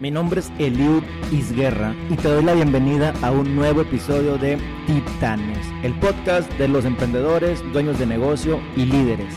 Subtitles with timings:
[0.00, 4.56] Mi nombre es Eliud Isguerra y te doy la bienvenida a un nuevo episodio de
[4.86, 9.36] Titanes, el podcast de los emprendedores, dueños de negocio y líderes.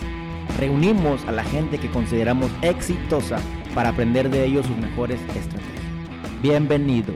[0.58, 3.42] Reunimos a la gente que consideramos exitosa
[3.76, 6.42] para aprender de ellos sus mejores estrategias.
[6.42, 7.14] Bienvenido.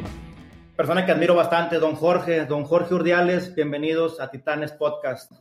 [0.75, 5.31] Persona que admiro bastante, don Jorge, don Jorge Urdiales, bienvenidos a Titanes Podcast.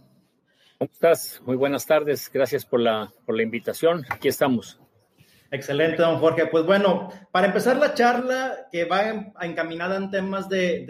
[0.79, 1.43] ¿Cómo estás?
[1.45, 4.05] Muy buenas tardes, gracias por la, por la invitación.
[4.11, 4.79] Aquí estamos.
[5.51, 6.47] Excelente, don Jorge.
[6.47, 10.85] Pues bueno, para empezar la charla que va encaminada en temas de,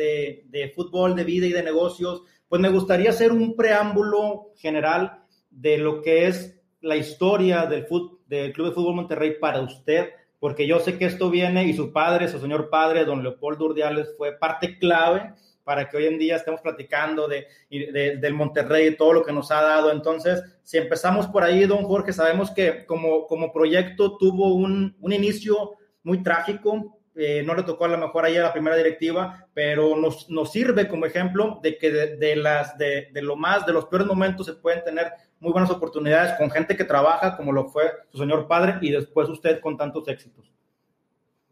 [0.48, 5.78] de, fútbol, de vida y de negocios, pues me gustaría hacer un preámbulo general de
[5.78, 7.86] lo que es la historia del,
[8.26, 11.92] del Club de Fútbol Monterrey para usted, porque yo sé que esto viene y su
[11.92, 15.32] padre, su señor padre, don Leopoldo Urdiales, fue parte clave
[15.66, 19.50] para que hoy en día estemos platicando de, del Monterrey, y todo lo que nos
[19.50, 19.90] ha dado.
[19.90, 25.12] Entonces, si empezamos por ahí, don Jorge, sabemos que como, como proyecto tuvo un, un
[25.12, 25.72] inicio
[26.04, 29.96] muy trágico, eh, no le tocó a lo mejor ahí a la primera directiva, pero
[29.96, 33.86] nos, nos sirve como ejemplo de que de, las, de, de, lo más, de los
[33.86, 37.90] peores momentos se pueden tener muy buenas oportunidades con gente que trabaja, como lo fue
[38.12, 40.52] su señor padre, y después usted con tantos éxitos.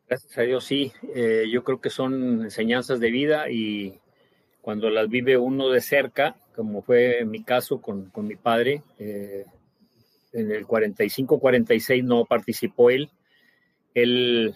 [0.07, 0.93] Gracias a Dios, sí.
[1.15, 3.99] Eh, yo creo que son enseñanzas de vida y
[4.65, 9.45] cuando las vive uno de cerca, como fue mi caso con, con mi padre, eh,
[10.33, 13.11] en el 45-46 no participó él.
[13.93, 14.55] Él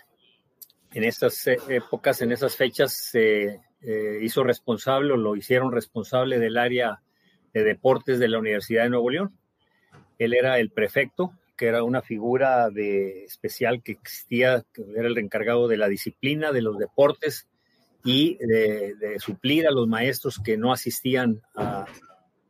[0.94, 6.56] en esas épocas, en esas fechas, se eh, hizo responsable o lo hicieron responsable del
[6.56, 7.02] área
[7.52, 9.36] de deportes de la Universidad de Nuevo León.
[10.18, 15.18] Él era el prefecto, que era una figura de especial que existía, que era el
[15.18, 17.46] encargado de la disciplina, de los deportes
[18.08, 21.42] y de, suplir a los maestros que no asistían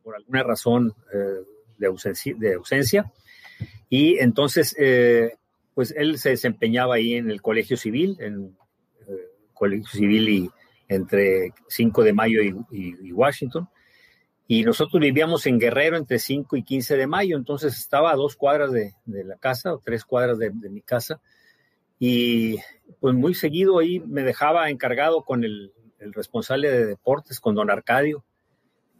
[0.03, 1.43] por alguna razón eh,
[1.77, 3.11] de, ausencia,
[3.89, 5.33] Y entonces, eh,
[5.73, 8.55] pues él se desempeñaba ahí en el Colegio Civil, en
[9.05, 9.11] eh,
[9.53, 10.49] Colegio Civil y
[10.87, 13.67] entre 5 de mayo y, Washington.
[14.47, 18.37] Y nosotros vivíamos en Guerrero entre 5 y 15 de mayo, entonces estaba a dos
[18.37, 21.19] cuadras de, la casa o tres cuadras de, de mi casa
[21.99, 22.55] y
[23.01, 28.23] pues muy seguido ahí me dejaba encargado con el, responsable de deportes, con don Arcadio,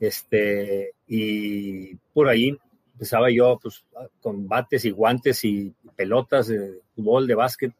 [0.01, 2.57] este, y por ahí
[2.91, 3.85] empezaba yo pues,
[4.19, 7.73] con bates y guantes y pelotas de fútbol, de básquet.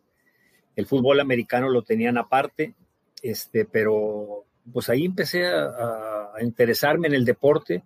[0.78, 2.76] El fútbol americano lo tenían aparte,
[3.22, 7.84] este, pero pues ahí empecé a, interesarme en el deporte.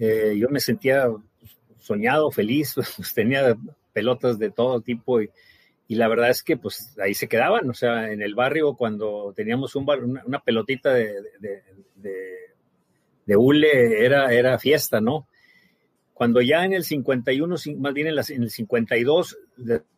[0.00, 3.56] Eh, yo me sentía pues, soñado, feliz, pues, tenía
[3.92, 5.30] pelotas de todo tipo y,
[5.86, 9.32] y la verdad es que pues ahí se quedaban, o sea, en el barrio cuando
[9.36, 9.86] teníamos un
[10.26, 11.62] una, pelotita de, de,
[13.26, 15.28] de, hule era, era fiesta, ¿no?
[16.14, 19.36] Cuando ya en el 51, más bien en, en el 52,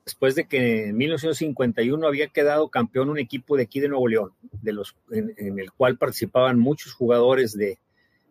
[0.04, 4.32] después de que en 1951 había quedado campeón un equipo de aquí de Nuevo León,
[4.62, 7.78] de los, en, el cual participaban muchos jugadores de,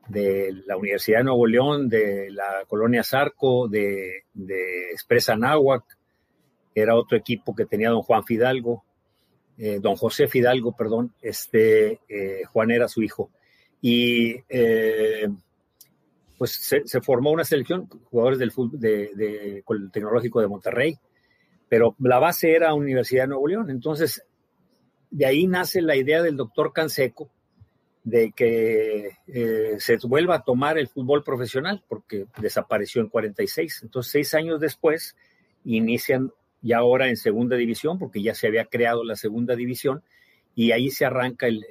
[0.09, 5.83] de la Universidad de Nuevo León, de la colonia Zarco, de, de Expresa Náhuac,
[6.75, 8.83] era otro equipo que tenía don Juan Fidalgo,
[9.57, 13.31] eh, don José Fidalgo, perdón, este, eh, Juan era su hijo.
[13.81, 15.29] Y eh,
[16.37, 20.97] pues se, formó una selección, jugadores del fútbol Tecnológico de Monterrey,
[21.69, 23.69] pero la base era Universidad de Nuevo León.
[23.69, 24.23] Entonces,
[25.09, 27.29] de ahí nace la idea del doctor Canseco
[28.03, 29.11] de que
[29.79, 33.79] se vuelva a tomar el fútbol profesional, porque desapareció en 46.
[33.83, 35.15] Entonces, seis años después,
[35.63, 36.31] inician
[36.65, 40.01] y ahora en segunda división, porque ya se había creado la segunda división,
[40.55, 41.63] y ahí se arranca el,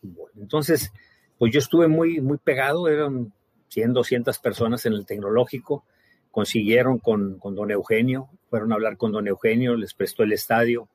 [0.00, 0.30] fútbol.
[0.40, 0.90] Entonces,
[1.36, 3.34] pues yo estuve muy, muy pegado, eran
[3.68, 5.84] 100, 200 personas en el tecnológico,
[6.30, 10.88] consiguieron con, con don Eugenio, fueron a hablar con don Eugenio, les prestó el estadio,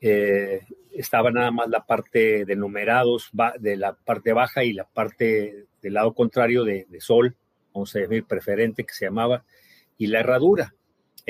[0.00, 0.60] eh,
[0.92, 5.94] estaba nada más la parte de numerados, de la parte baja y la parte del
[5.94, 7.34] lado contrario de, de sol,
[7.74, 9.44] vamos a decir preferente que se llamaba,
[9.98, 10.72] y la herradura.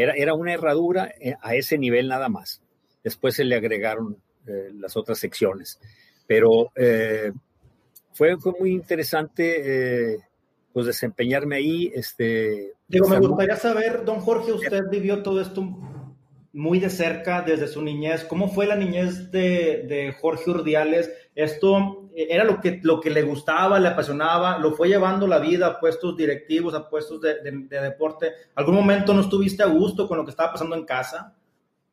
[0.03, 2.63] Era, una herradura eh, a ese nivel nada más.
[3.03, 4.17] Después se le agregaron
[4.47, 5.81] eh, las otras secciones.
[6.27, 7.33] Pero eh,
[8.13, 10.19] fue, fue muy interesante
[10.73, 11.93] pues desempeñarme ahí.
[11.95, 15.63] Este, Digo, me gustaría saber, don Jorge, usted vivió todo esto
[16.53, 18.25] muy de cerca desde su niñez.
[18.25, 21.11] ¿Cómo fue la niñez de, de Jorge Urdiales?
[21.43, 25.67] Esto era lo que, lo que le gustaba, le apasionaba, lo fue llevando la vida
[25.67, 28.33] a puestos directivos, a puestos de, deporte.
[28.55, 31.35] ¿Algún momento no estuviste a gusto con lo que estaba pasando en casa?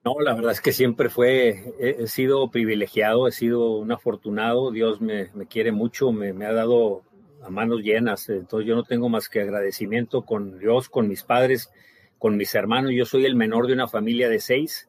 [0.03, 5.01] No, la verdad es que siempre fue, he, sido privilegiado, he sido un afortunado, Dios
[5.01, 7.03] me, quiere mucho, me, me, ha dado
[7.43, 11.71] a manos llenas, entonces yo no tengo más que agradecimiento con Dios, con mis padres,
[12.19, 14.88] con mis hermanos, yo soy el menor de una familia de seis,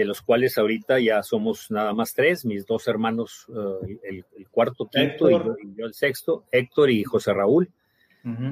[0.00, 3.46] de los cuales ahorita ya somos nada más tres, mis dos hermanos,
[4.02, 7.70] el, cuarto, quinto y yo, el sexto, Héctor y José Raúl.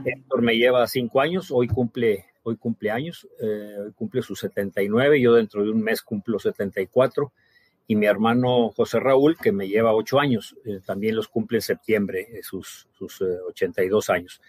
[0.05, 5.35] Héctor me lleva cinco años, hoy cumple, hoy cumple años, hoy cumple sus 79, yo
[5.35, 7.33] dentro de un mes cumplo 74
[7.91, 11.63] y mi hermano José Raúl, que me lleva ocho años, eh, también los cumple en
[11.63, 14.43] septiembre, eh, sus, sus 82 eh, años.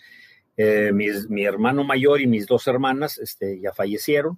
[1.31, 4.37] mi hermano mayor y mis dos hermanas este, ya fallecieron,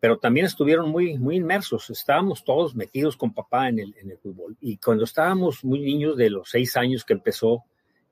[0.00, 1.90] pero también estuvieron muy, muy inmersos.
[1.90, 4.56] Estábamos todos metidos con papá en el, en el fútbol.
[4.60, 7.64] Y cuando estábamos muy niños, de los seis años que empezó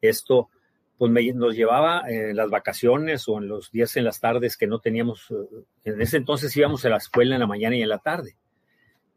[0.03, 0.51] esto,
[0.99, 4.81] pues nos llevaba en las vacaciones o en los días en las tardes que no
[4.81, 5.33] teníamos,
[5.85, 8.37] en ese entonces íbamos a la escuela en la mañana y en la tarde.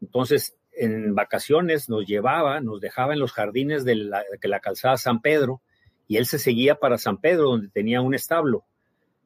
[0.00, 5.20] Entonces, en vacaciones nos llevaba, nos dejaba en los jardines de la, la calzada San
[5.20, 5.60] Pedro
[6.08, 8.64] y él se seguía para San Pedro, donde tenía un establo.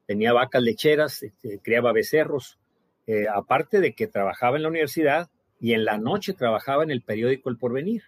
[0.05, 2.57] Tenía vacas lecheras, este, criaba becerros,
[3.07, 7.01] eh, aparte de que trabajaba en la universidad y en la noche trabajaba en el
[7.01, 8.03] periódico El Porvenir.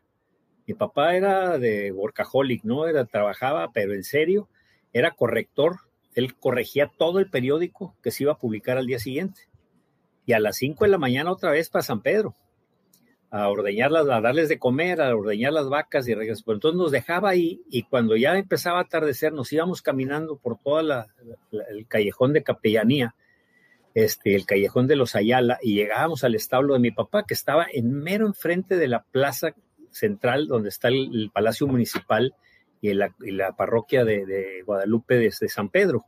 [0.67, 2.85] Mi papá era de workaholic, ¿no?
[2.85, 4.47] Era, trabajaba, pero en serio,
[4.93, 5.77] era corrector.
[6.13, 9.41] Él corregía todo el periódico que se iba a publicar al día siguiente.
[10.27, 12.35] Y a las 5 de la mañana otra vez para San Pedro
[13.31, 16.45] a ordeñarlas, a darles de comer, a ordeñar las vacas y regresar.
[16.45, 20.57] Pues entonces nos dejaba ahí y cuando ya empezaba a atardecer nos íbamos caminando por
[20.57, 23.15] todo el callejón de capellanía,
[23.93, 27.65] este, el callejón de los Ayala y llegábamos al establo de mi papá que estaba
[27.71, 29.53] en mero enfrente de la plaza
[29.91, 32.35] central donde está el, palacio municipal
[32.81, 33.11] y la,
[33.57, 36.05] parroquia de, Guadalupe de, San Pedro.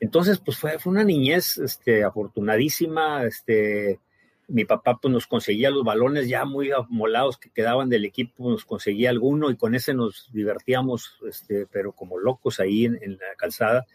[0.00, 4.00] Entonces, pues fue, una niñez este, afortunadísima, este,
[4.48, 8.64] mi papá pues nos conseguía los balones ya muy amolados que quedaban del equipo, nos
[8.64, 13.86] conseguía alguno y con ese nos divertíamos, este, pero como locos ahí en, la calzada,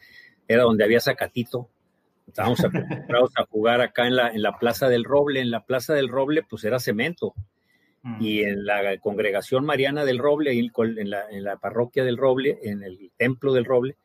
[0.48, 1.70] era donde había sacatito.
[2.28, 5.40] Estábamos acostumbrados a jugar acá en la, en la Plaza del Roble.
[5.42, 7.34] En la Plaza del Roble, pues era cemento.
[8.04, 8.22] Mm.
[8.22, 12.84] Y en la congregación mariana del Roble, en la, en la parroquia del Roble, en
[12.84, 13.96] el templo del Roble,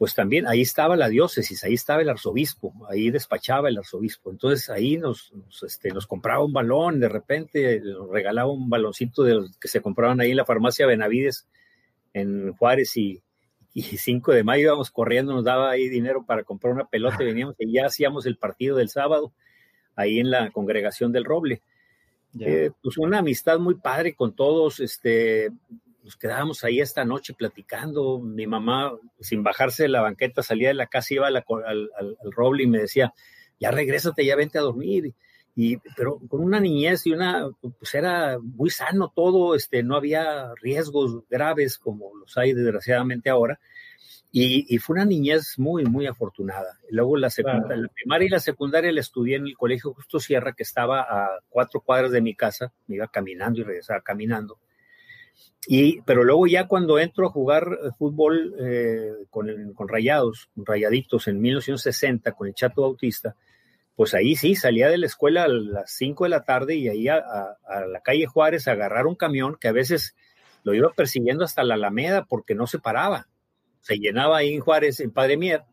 [0.00, 4.30] pues también ahí estaba la diócesis, ahí estaba el arzobispo, ahí despachaba el arzobispo.
[4.30, 5.30] Entonces ahí nos,
[5.62, 9.82] este, nos compraba un balón, de repente nos regalaba un baloncito de los que se
[9.82, 11.46] compraban ahí en la farmacia Benavides
[12.14, 13.22] en Juárez y,
[13.72, 17.26] y 5 de mayo íbamos corriendo, nos daba ahí dinero para comprar una pelota y
[17.26, 19.32] veníamos y ya hacíamos el partido del sábado
[19.96, 21.62] ahí en la congregación del Roble.
[22.38, 25.50] Eh, pues una amistad muy padre con todos, este,
[26.02, 28.18] nos quedábamos ahí esta noche platicando.
[28.20, 32.64] Mi mamá, sin bajarse de la banqueta, salía de la casa, iba al, al, roble
[32.64, 33.12] y me decía,
[33.58, 35.14] ya regrésate, ya vente a dormir.
[35.56, 40.54] Y, pero con una niñez y una, pues era muy sano todo, este, no había
[40.62, 43.60] riesgos graves como los hay desgraciadamente ahora.
[44.32, 46.78] Y, fue una niñez muy, muy afortunada.
[46.88, 50.62] Luego la, la primaria y la secundaria la estudié en el colegio Justo Sierra, que
[50.62, 52.72] estaba a cuatro cuadras de mi casa.
[52.86, 54.58] Me iba caminando y regresaba caminando.
[55.66, 61.28] Y, pero luego ya cuando entro a jugar eh, fútbol eh, con, con, Rayados, Rayaditos
[61.28, 63.36] en 1960 con el Chato Bautista,
[64.00, 67.06] pues ahí sí, salía de la escuela a las 5 de la tarde y ahí
[67.08, 67.20] a,
[67.86, 70.16] la calle Juárez a agarrar un camión que a veces
[70.62, 73.28] lo iba persiguiendo hasta la Alameda porque no se paraba.
[73.82, 75.64] Se llenaba ahí en Juárez, en Padre Mier.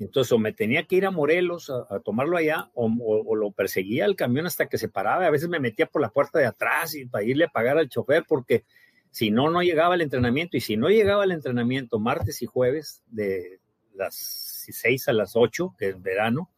[0.00, 4.06] Entonces, o me tenía que ir a Morelos a, tomarlo allá, o, o, lo perseguía
[4.06, 5.26] el camión hasta que se paraba.
[5.26, 7.88] A veces me metía por la puerta de atrás y para irle a pagar al
[7.88, 8.64] chofer porque
[9.12, 10.56] si no, no llegaba al entrenamiento.
[10.56, 13.60] Y si no llegaba al entrenamiento martes y jueves de
[13.94, 16.51] las 6 a las 8, que es verano,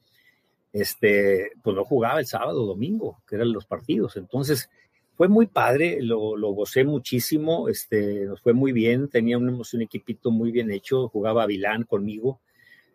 [0.74, 4.16] este, pues no jugaba el sábado, domingo, que eran los partidos.
[4.16, 4.68] Entonces,
[5.16, 10.32] fue muy padre, lo, lo gocé muchísimo, este, nos fue muy bien, teníamos un equipito
[10.32, 12.40] muy bien hecho, jugaba Vilán conmigo,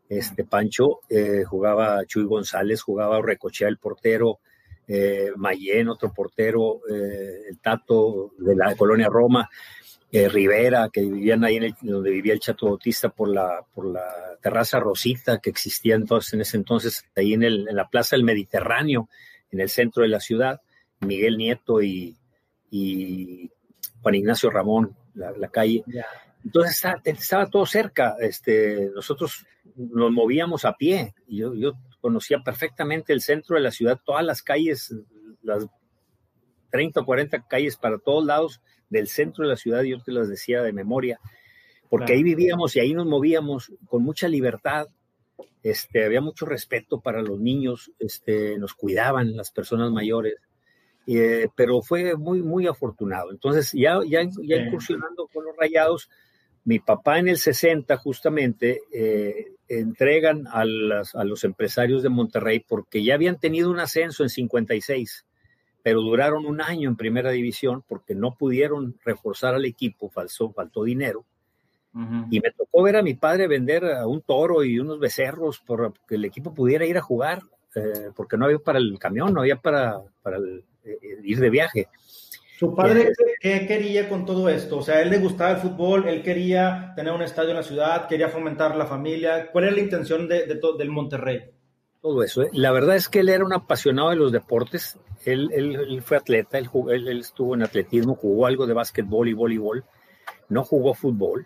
[0.09, 4.39] este Pancho, eh, jugaba Chuy González, jugaba Recochea el portero,
[4.86, 9.48] eh, Mayén, otro portero, eh, el Tato de la colonia Roma,
[10.12, 14.04] eh, Rivera, que vivían ahí en donde vivía el Chato Bautista por la, por la
[14.42, 18.25] terraza Rosita que existía entonces, en ese entonces, ahí en, el, en la Plaza del
[18.25, 19.10] Mediterráneo,
[19.51, 20.62] en el centro de la ciudad,
[21.01, 22.18] Miguel Nieto y,
[22.72, 23.51] y
[24.01, 25.84] Juan Ignacio Ramón, la, calle.
[26.44, 28.16] Entonces estaba, todo cerca.
[28.20, 31.13] Este, nosotros nos movíamos a pie.
[31.28, 34.94] Y yo, yo conocía perfectamente el centro de la ciudad, todas las calles,
[35.44, 35.68] las
[36.70, 40.30] 30 o 40 calles para todos lados del centro de la ciudad, yo te las
[40.30, 41.20] decía de memoria,
[41.90, 44.88] porque ahí vivíamos y ahí nos movíamos con mucha libertad,
[45.64, 50.36] este, había mucho respeto para los niños, este, nos cuidaban las personas mayores,
[51.08, 53.32] eh, pero fue muy, muy afortunado.
[53.32, 56.10] Entonces, ya, ya, ya incursionando con los rayados,
[56.66, 63.16] mi papá en el 60 justamente eh, entregan a, los empresarios de Monterrey porque ya
[63.16, 65.26] habían tenido un ascenso en 56.
[65.83, 70.83] Pero duraron un año en primera división porque no pudieron reforzar al equipo, faltó, faltó
[70.83, 71.25] dinero.
[72.29, 75.91] Y me tocó ver a mi padre vender a un toro y unos becerros para
[76.07, 77.41] que el equipo pudiera ir a jugar,
[77.75, 81.88] eh, porque no había para el camión, no había para, para eh, ir de viaje.
[82.59, 84.77] ¿Su padre qué quería con todo esto?
[84.77, 88.07] O sea, él le gustaba el fútbol, él quería tener un estadio en la ciudad,
[88.07, 89.50] quería fomentar la familia.
[89.51, 91.51] ¿Cuál era la intención de, del Monterrey?
[92.01, 92.44] Todo eso.
[92.44, 92.50] ¿eh?
[92.53, 94.98] La verdad es que él era un apasionado de los deportes.
[95.25, 99.84] Él, él, fue atleta, él, él, estuvo en atletismo, jugó algo de básquetbol y voleibol.
[100.48, 101.46] No jugó fútbol,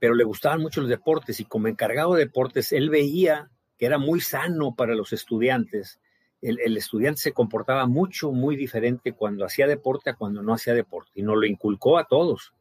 [0.00, 3.98] pero le gustaban mucho los deportes y como encargado de deportes, él veía que era
[3.98, 6.00] muy sano para los estudiantes.
[6.42, 10.74] El, el, estudiante se comportaba mucho, muy diferente cuando hacía deporte a cuando no hacía
[10.74, 12.52] deporte y nos lo inculcó a todos,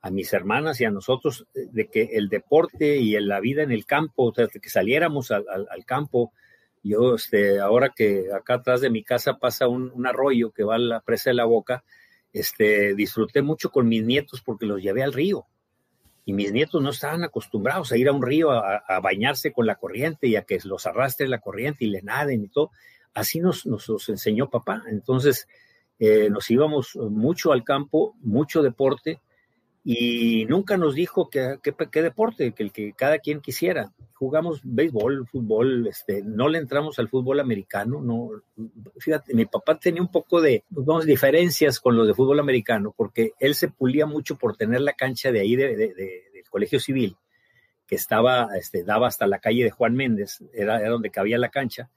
[0.00, 3.84] a mis hermanas y a nosotros, de que el deporte y la vida en el
[3.84, 6.32] campo, o sea, que saliéramos al, al, al campo,
[6.88, 10.78] yo, este, ahora que acá atrás de mi casa pasa un, arroyo que va a
[10.78, 11.84] la presa de la boca,
[12.32, 15.46] este, disfruté mucho con mis nietos porque los llevé al río.
[16.24, 19.76] Y mis nietos no estaban acostumbrados a ir a un río a, bañarse con la
[19.76, 22.72] corriente y a que los arrastre la corriente y le naden y todo.
[23.14, 24.82] Así nos, nos, enseñó papá.
[24.88, 25.46] Entonces,
[26.00, 29.20] eh, nos íbamos mucho al campo, mucho deporte,
[29.88, 33.92] y nunca nos dijo que, qué deporte, que el que cada quien quisiera.
[34.14, 38.30] Jugamos béisbol, fútbol, este, no le entramos al fútbol americano, no,
[38.98, 43.34] fíjate, mi papá tenía un poco de, pues, diferencias con lo de fútbol americano, porque
[43.38, 47.16] él se pulía mucho por tener la cancha de ahí de, del colegio civil,
[47.86, 51.50] que estaba, este, daba hasta la calle de Juan Méndez, era, era donde cabía la
[51.50, 51.90] cancha,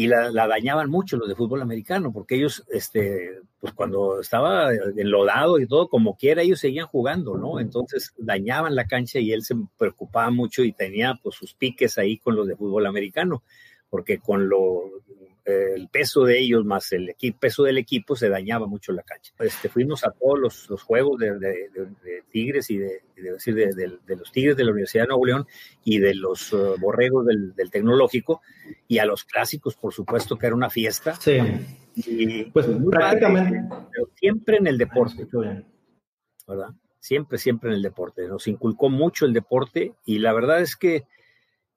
[0.00, 5.58] y la, dañaban mucho los de fútbol americano, porque ellos, este, pues cuando estaba enlodado
[5.58, 7.60] y todo, como quiera, ellos seguían jugando, ¿no?
[7.60, 12.16] Entonces dañaban la cancha y él se preocupaba mucho y tenía pues sus piques ahí
[12.16, 13.42] con los de fútbol americano,
[13.90, 15.02] porque con lo
[15.44, 19.32] el peso de ellos más el peso del equipo se dañaba mucho la cancha.
[19.38, 21.68] Este, fuimos a todos los, juegos de,
[22.30, 25.46] Tigres y de, decir de, los Tigres de la Universidad de Nuevo León
[25.84, 28.42] y de los uh, borregos del, Tecnológico
[28.88, 31.14] y a los clásicos, por supuesto, que era una fiesta.
[31.14, 31.38] Sí.
[31.96, 33.62] Y, pues prácticamente.
[34.14, 35.26] siempre en el deporte.
[36.46, 36.70] ¿Verdad?
[36.98, 38.26] Siempre, siempre en el deporte.
[38.26, 41.04] Nos inculcó mucho el deporte y la verdad es que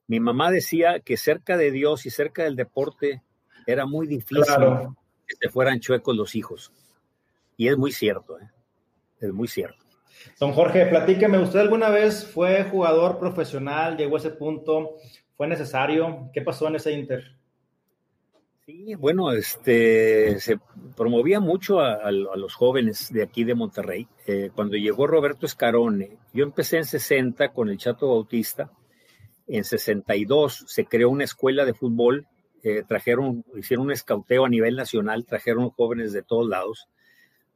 [0.07, 3.21] mi mamá decía que cerca de Dios y cerca del deporte
[3.65, 4.43] era muy difícil
[5.27, 6.71] que se fueran chuecos los hijos.
[7.55, 8.49] Y es muy cierto, ¿eh?
[9.21, 9.83] es muy cierto.
[10.39, 14.95] Don Jorge, platíqueme, ¿usted alguna vez fue jugador profesional, llegó a ese punto,
[15.35, 16.29] fue necesario?
[16.33, 17.37] ¿Qué pasó en ese Inter?
[18.65, 20.57] Sí, bueno, este, se
[20.95, 24.07] promovía mucho a, los jóvenes de aquí de Monterrey.
[24.25, 28.71] Eh, cuando llegó Roberto Escarone, yo empecé en 60 con el Chato Bautista.
[29.53, 32.27] En 62 se creó una escuela de fútbol
[32.63, 36.87] eh, trajeron, hicieron un escauteo a nivel nacional, trajeron jóvenes de todos lados,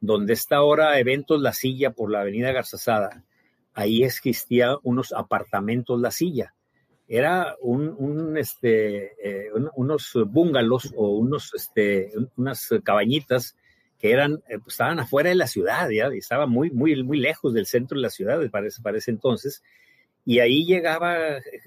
[0.00, 3.24] donde está ahora Eventos La Silla por la avenida Garzazada,
[3.72, 6.54] ahí existía unos apartamentos La Silla.
[7.08, 13.56] Era un, este, eh, unos bungalows o unos, este, unas cabañitas
[13.98, 17.54] que eran, eh, pues, estaban afuera de la ciudad, ya, estaban muy, muy, muy lejos
[17.54, 19.62] del centro de la ciudad, parece, para ese entonces.
[20.28, 21.16] Y ahí llegaba,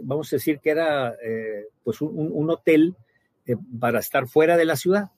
[0.04, 1.16] vamos a decir que era
[1.84, 2.96] pues un hotel
[3.48, 5.12] eh, para estar fuera de la ciudad.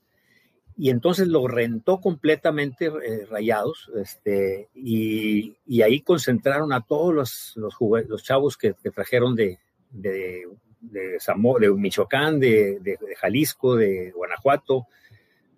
[0.77, 8.23] Y entonces lo rentó completamente eh, rayados, este, y, ahí concentraron a todos los, los,
[8.23, 9.59] chavos que, trajeron de,
[9.91, 10.47] de,
[10.79, 14.87] de, de Michoacán, de, Jalisco, de Guanajuato,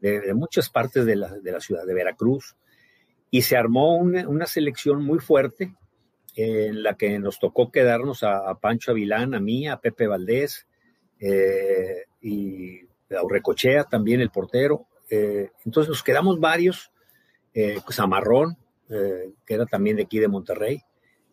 [0.01, 2.57] de, muchas partes de la, ciudad, de Veracruz.
[3.31, 5.73] Y se armó una, selección muy fuerte
[6.35, 10.67] en la que nos tocó quedarnos a, Pancho Avilán, a mí, a Pepe Valdés,
[11.19, 14.87] eh, y Aurrecochea también el portero.
[15.09, 16.91] Eh, entonces nos quedamos varios,
[17.53, 18.57] eh, Zamarrón,
[18.89, 20.81] eh, que era también de aquí de Monterrey,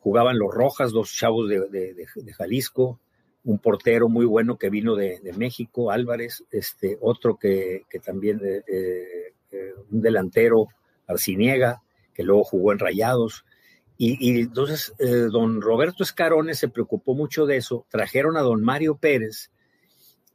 [0.00, 2.06] jugaban los Rojas, dos chavos de,
[2.36, 3.00] Jalisco,
[3.44, 8.40] un portero muy bueno que vino de, México, Álvarez, este, otro que, también,
[9.90, 10.68] un delantero,
[11.06, 11.82] Arciniega,
[12.14, 13.44] que luego jugó en Rayados.
[13.98, 14.94] Y, y entonces
[15.30, 19.50] don Roberto Escarones se preocupó mucho de eso, trajeron a don Mario Pérez,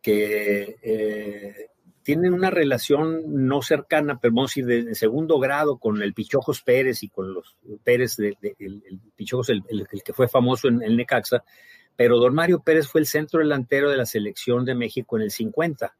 [0.08, 1.68] que eh,
[2.02, 6.62] tienen una relación no cercana, pero vamos a decir de, segundo grado con el Pichojos
[6.62, 9.64] Pérez y con los Pérez, de, el, Pichojos, el,
[10.06, 11.44] que fue famoso en el Necaxa,
[11.98, 15.32] pero don Mario Pérez fue el centro delantero de la selección de México en el
[15.32, 15.94] 50.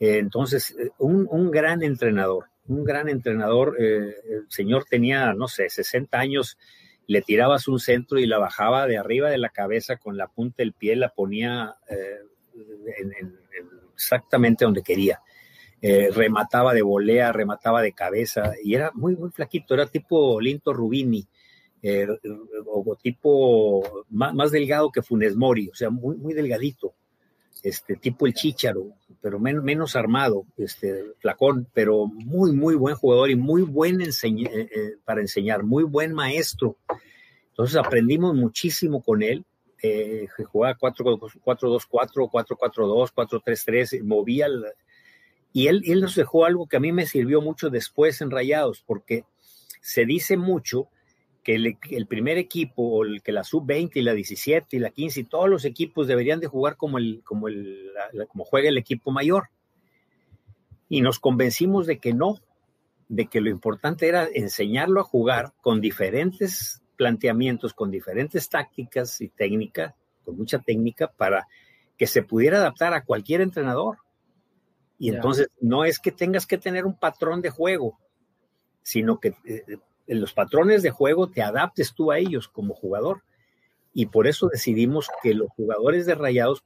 [0.00, 3.76] Eh, entonces, eh, un, gran entrenador, un gran entrenador.
[3.78, 6.58] el señor tenía, no sé, 60 años,
[7.08, 10.56] le tirabas un centro y la bajaba de arriba de la cabeza con la punta
[10.58, 11.74] del pie, la ponía
[13.94, 15.20] exactamente donde quería.
[15.80, 20.72] eh, remataba de volea, remataba de cabeza, y era muy, muy flaquito, era tipo Linto
[20.72, 21.26] Rubini,
[21.82, 22.06] eh,
[22.66, 26.94] o tipo más, delgado que Funes Mori, o sea, muy, muy delgadito,
[27.62, 33.36] este tipo el Chicharo, pero menos armado, este flacón, pero muy, muy buen jugador y
[33.36, 33.98] muy buen
[35.04, 36.76] para enseñar, muy buen maestro.
[37.50, 39.44] Entonces aprendimos muchísimo con él
[39.82, 44.48] eh, jugaba 4-2-4, 4-4-2, 4-3-3, movía.
[45.52, 48.82] y él, él nos dejó algo que a mí me sirvió mucho después en Rayados,
[48.84, 49.24] porque
[49.80, 50.88] se dice mucho
[51.48, 51.54] que
[51.96, 55.24] el, primer equipo, o el, que la sub-20 y la 17 y la 15 y
[55.24, 57.90] todos los equipos deberían de jugar como, el, como, el,
[58.28, 59.48] como juega el equipo mayor.
[60.90, 62.38] Y nos convencimos de que no,
[63.08, 69.30] de que lo importante era enseñarlo a jugar con diferentes planteamientos con diferentes tácticas y
[69.30, 69.94] técnica,
[70.26, 71.48] con mucha técnica, para
[71.96, 73.96] que se pudiera adaptar a cualquier entrenador.
[74.98, 77.98] Y entonces no es que tengas que tener un patrón de juego,
[78.82, 79.34] sino que
[80.08, 83.22] en los patrones de juego te adaptes tú a ellos como jugador.
[83.94, 86.64] Y por eso decidimos que los jugadores de Rayados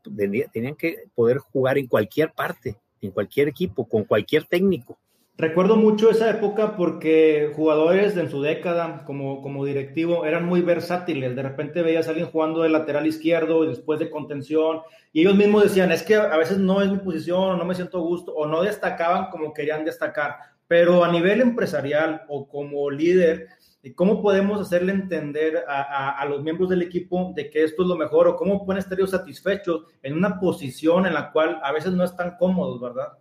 [0.53, 4.99] tenían que poder jugar en cualquier parte, en cualquier equipo, con cualquier técnico.
[5.39, 11.35] Recuerdo mucho esa época porque jugadores en su década como, como directivo eran muy versátiles.
[11.35, 14.83] De repente veías a alguien jugando de lateral izquierdo y después de contención.
[15.13, 18.01] Y ellos mismos decían, es que a veces no es mi posición no me siento
[18.01, 20.37] gusto o no destacaban como querían destacar.
[20.69, 23.49] Pero a nivel empresarial o como líder,
[23.95, 27.97] ¿cómo podemos hacerle entender a, a, los miembros del equipo de que esto es lo
[27.97, 31.93] mejor o cómo pueden estar ellos satisfechos en una posición en la cual a veces
[31.93, 33.19] no están cómodos, ¿verdad?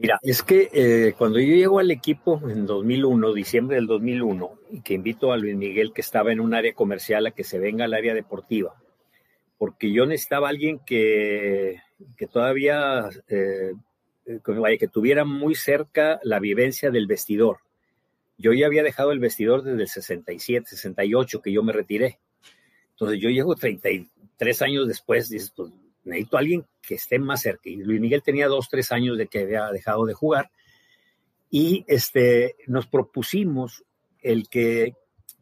[0.00, 4.80] Mira, es que eh, cuando yo llego al equipo en 2001, diciembre del 2001, y
[4.82, 7.84] que invito a Luis Miguel, que estaba en un área comercial, a que se venga
[7.84, 8.76] al área deportiva,
[9.58, 11.82] porque yo necesitaba alguien que,
[12.16, 13.72] que todavía, eh,
[14.44, 17.58] que, que tuviera muy cerca la vivencia del vestidor.
[18.36, 22.18] Yo ya había dejado el vestidor desde el 67, 68, que yo me retiré.
[22.90, 25.72] Entonces yo llego 33 años después, dices, pues
[26.04, 27.68] necesito a alguien que esté más cerca.
[27.68, 30.50] Y Luis Miguel tenía dos, tres años de que había dejado de jugar.
[31.50, 33.84] Y este, nos propusimos
[34.20, 34.94] el que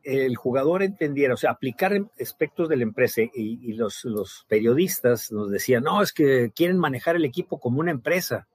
[0.06, 5.50] el jugador entendiera, o sea, aplicar aspectos de la empresa y, los, los, periodistas nos
[5.50, 8.46] decían, no, es que quieren manejar el equipo como una empresa.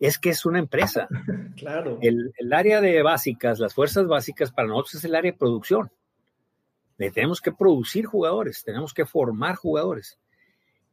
[0.00, 1.06] Es que es una empresa.
[1.56, 1.98] claro.
[2.02, 5.92] El, el, área de básicas, las fuerzas básicas para nosotros es el área de producción.
[6.96, 10.18] tenemos que producir jugadores, tenemos que formar jugadores.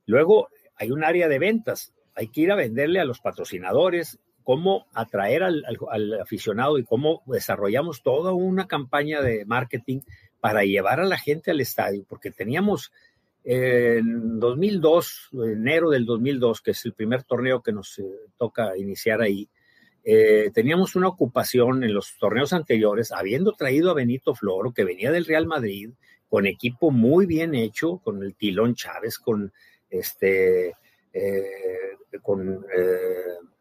[0.05, 4.87] Luego hay un área de ventas, hay que ir a venderle a los patrocinadores, cómo
[4.93, 5.65] atraer al,
[6.21, 9.99] aficionado y cómo desarrollamos toda una campaña de marketing
[10.39, 12.93] para llevar a la gente al estadio, porque teníamos
[13.49, 18.03] en 2002, enero del 2002, que es el primer torneo que nos eh,
[18.37, 19.47] toca iniciar ahí,
[20.03, 25.13] eh, teníamos una ocupación en los torneos anteriores, habiendo traído a Benito Floro, que venía
[25.13, 25.91] del Real Madrid,
[26.27, 29.53] con equipo muy bien hecho, con el Tilón Chávez, con
[29.89, 30.75] este,
[31.13, 32.65] eh, con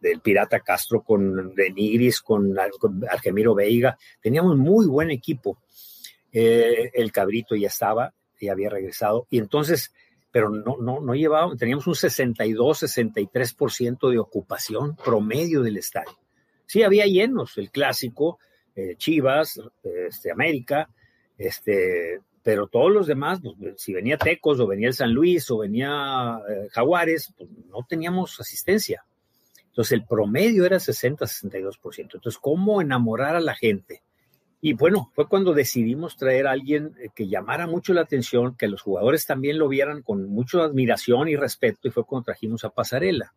[0.02, 3.96] el Pirata Castro, con Denigris, con, con Argemiro Veiga.
[4.20, 5.58] Teníamos muy buen equipo.
[6.32, 9.26] El Cabrito ya estaba, ya había regresado.
[9.30, 9.92] Y entonces,
[10.30, 16.18] pero no, no, no llevábamos, teníamos un 62, 63% de ocupación promedio del estadio.
[16.66, 18.38] Sí, había llenos, el clásico,
[18.98, 20.90] Chivas, este, América,
[21.38, 25.58] este, pero todos los demás, pues, si venía Tecos o venía el San Luis o
[25.58, 29.04] venía eh, Jaguares, pues no teníamos asistencia.
[29.64, 31.98] Entonces el promedio era 60-62%.
[31.98, 34.02] Entonces, ¿cómo enamorar a la gente?
[34.66, 38.66] Y bueno, fue cuando decidimos traer a alguien eh, que llamara mucho la atención, que
[38.66, 42.70] los jugadores también lo vieran con mucha admiración y respeto, y fue cuando trajimos a
[42.70, 43.32] Pasarela.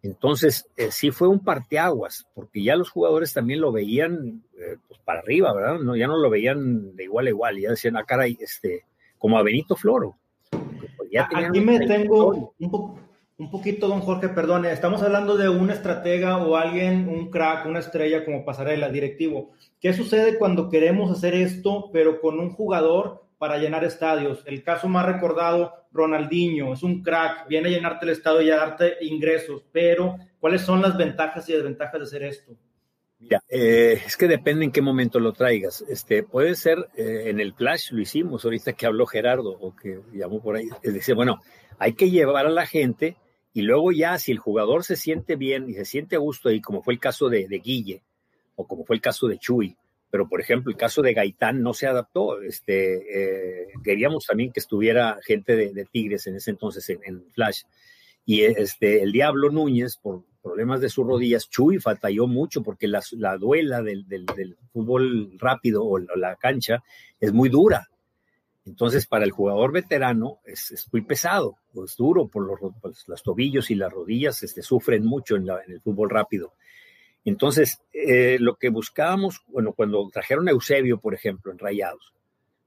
[0.00, 5.00] Entonces, eh, sí fue un parteaguas, porque ya los jugadores también lo veían eh, pues
[5.00, 5.80] para arriba, ¿verdad?
[5.80, 8.84] No, ya no lo veían de igual a igual, ya decían, ah, caray, este,
[9.18, 10.18] como a Benito Floro.
[10.50, 13.07] Pues Aquí me tengo un,
[13.38, 17.78] un, poquito, don Jorge, perdone, estamos hablando de un estratega o alguien, un crack, una
[17.78, 19.52] estrella como pasarela, directivo.
[19.80, 24.42] ¿Qué sucede cuando queremos hacer esto, pero con un jugador para llenar estadios.
[24.46, 28.56] El caso más recordado, Ronaldinho, es un crack, viene a llenarte el estadio y a
[28.56, 32.52] darte ingresos, pero ¿cuáles son las ventajas y desventajas de hacer esto?
[33.20, 35.84] Mira, eh, es que depende en qué momento lo traigas.
[35.88, 40.00] Este, puede ser eh, en el flash, lo hicimos ahorita que habló Gerardo o que
[40.12, 40.68] llamó por ahí.
[40.82, 41.40] Es decir, bueno,
[41.78, 43.16] hay que llevar a la gente
[43.52, 46.60] y luego ya si el jugador se siente bien y se siente a gusto ahí,
[46.60, 48.02] como fue el caso de, de Guille
[48.56, 49.76] o como fue el caso de Chuy,
[50.10, 52.40] pero por ejemplo el caso de Gaitán no se adaptó.
[52.40, 57.62] Este, eh, queríamos también que estuviera gente de, Tigres en ese entonces en, Flash.
[58.24, 63.02] Y este, el Diablo Núñez, por, problemas de sus rodillas, Chuy fatalló mucho porque la,
[63.36, 66.82] duela del, fútbol rápido o la cancha
[67.20, 67.88] es muy dura.
[68.68, 73.74] Entonces, para el jugador veterano es, muy pesado, es duro por los, los, tobillos y
[73.74, 76.52] las rodillas, este, sufren mucho en, el fútbol rápido.
[77.24, 82.12] Entonces, eh, lo que buscábamos, bueno, cuando trajeron a Eusebio, por ejemplo, en Rayados,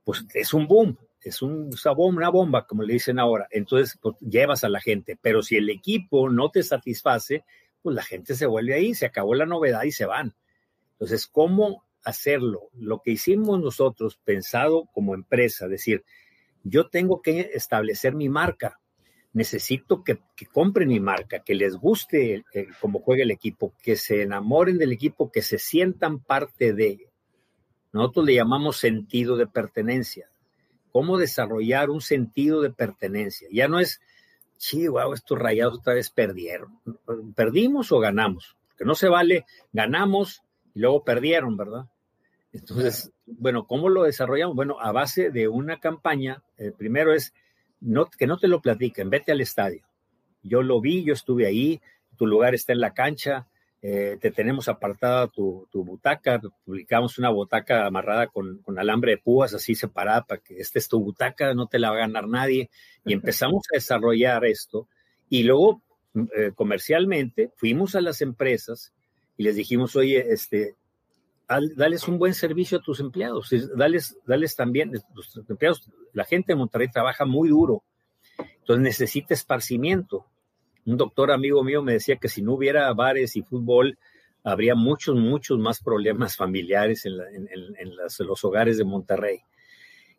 [0.04, 3.48] pues es un boom, es un, una bomba, como le dicen ahora.
[3.52, 7.46] Entonces, pues, llevas a la gente, pero si el equipo no te satisface,
[7.82, 10.34] pues la gente se vuelve ahí, se acabó la novedad y se van.
[10.94, 12.70] Entonces, ¿cómo hacerlo?
[12.74, 16.04] Lo que hicimos nosotros, pensado como empresa, decir,
[16.64, 18.80] yo tengo que establecer mi marca,
[19.34, 20.20] necesito que,
[20.52, 22.44] compren mi marca, que les guste
[22.80, 27.10] cómo juega el equipo, que se enamoren del equipo, que se sientan parte de.
[27.94, 30.32] Nosotros le llamamos sentido de pertenencia
[30.92, 33.48] cómo desarrollar un sentido de pertenencia.
[33.52, 34.02] Ya no es,
[34.58, 36.80] sí, estos rayados otra vez perdieron.
[37.36, 38.58] ¿Perdimos o ganamos?
[38.68, 41.86] Porque no se vale, ganamos y luego perdieron, ¿verdad?
[42.54, 44.56] Entonces, bueno, ¿cómo lo desarrollamos?
[44.56, 47.34] Bueno, a base de una campaña, el primero es
[47.80, 49.84] no, que no te lo platiquen, vete al estadio.
[50.44, 51.82] Yo lo vi, yo estuve ahí,
[52.18, 53.48] tu lugar está en la cancha,
[53.84, 59.74] eh, te tenemos apartada tu, butaca, publicamos una butaca amarrada con, alambre de púas así
[59.74, 62.70] separada para que esta es tu butaca, no te la va a ganar nadie.
[63.06, 64.88] Y empezamos a desarrollar esto
[65.30, 65.82] y luego
[66.36, 68.94] eh, comercialmente fuimos a las empresas
[69.42, 70.76] y les dijimos, oye, este,
[71.76, 76.58] dales un buen servicio a tus empleados, dales, dales también, los empleados, la gente de
[76.58, 77.84] Monterrey trabaja muy duro,
[78.38, 80.28] entonces necesita esparcimiento
[80.86, 83.98] un doctor amigo mío me decía que si no hubiera bares y fútbol,
[84.44, 87.18] habría muchos, muchos más problemas familiares en,
[88.20, 89.40] los hogares de Monterrey.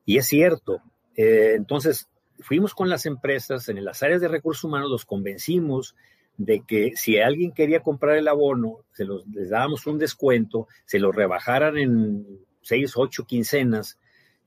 [0.05, 0.81] Y es cierto.
[1.17, 2.09] Eh, entonces,
[2.39, 5.97] fuimos con las empresas en las áreas de recursos humanos, los convencimos
[6.37, 10.99] de que si alguien quería comprar el abono, se los, les dábamos un descuento, se
[10.99, 12.27] lo rebajaran en
[12.63, 13.99] seis, ocho quincenas,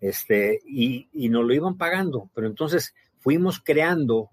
[0.01, 2.29] este, y, y nos lo iban pagando.
[2.33, 4.29] Pero entonces fuimos creando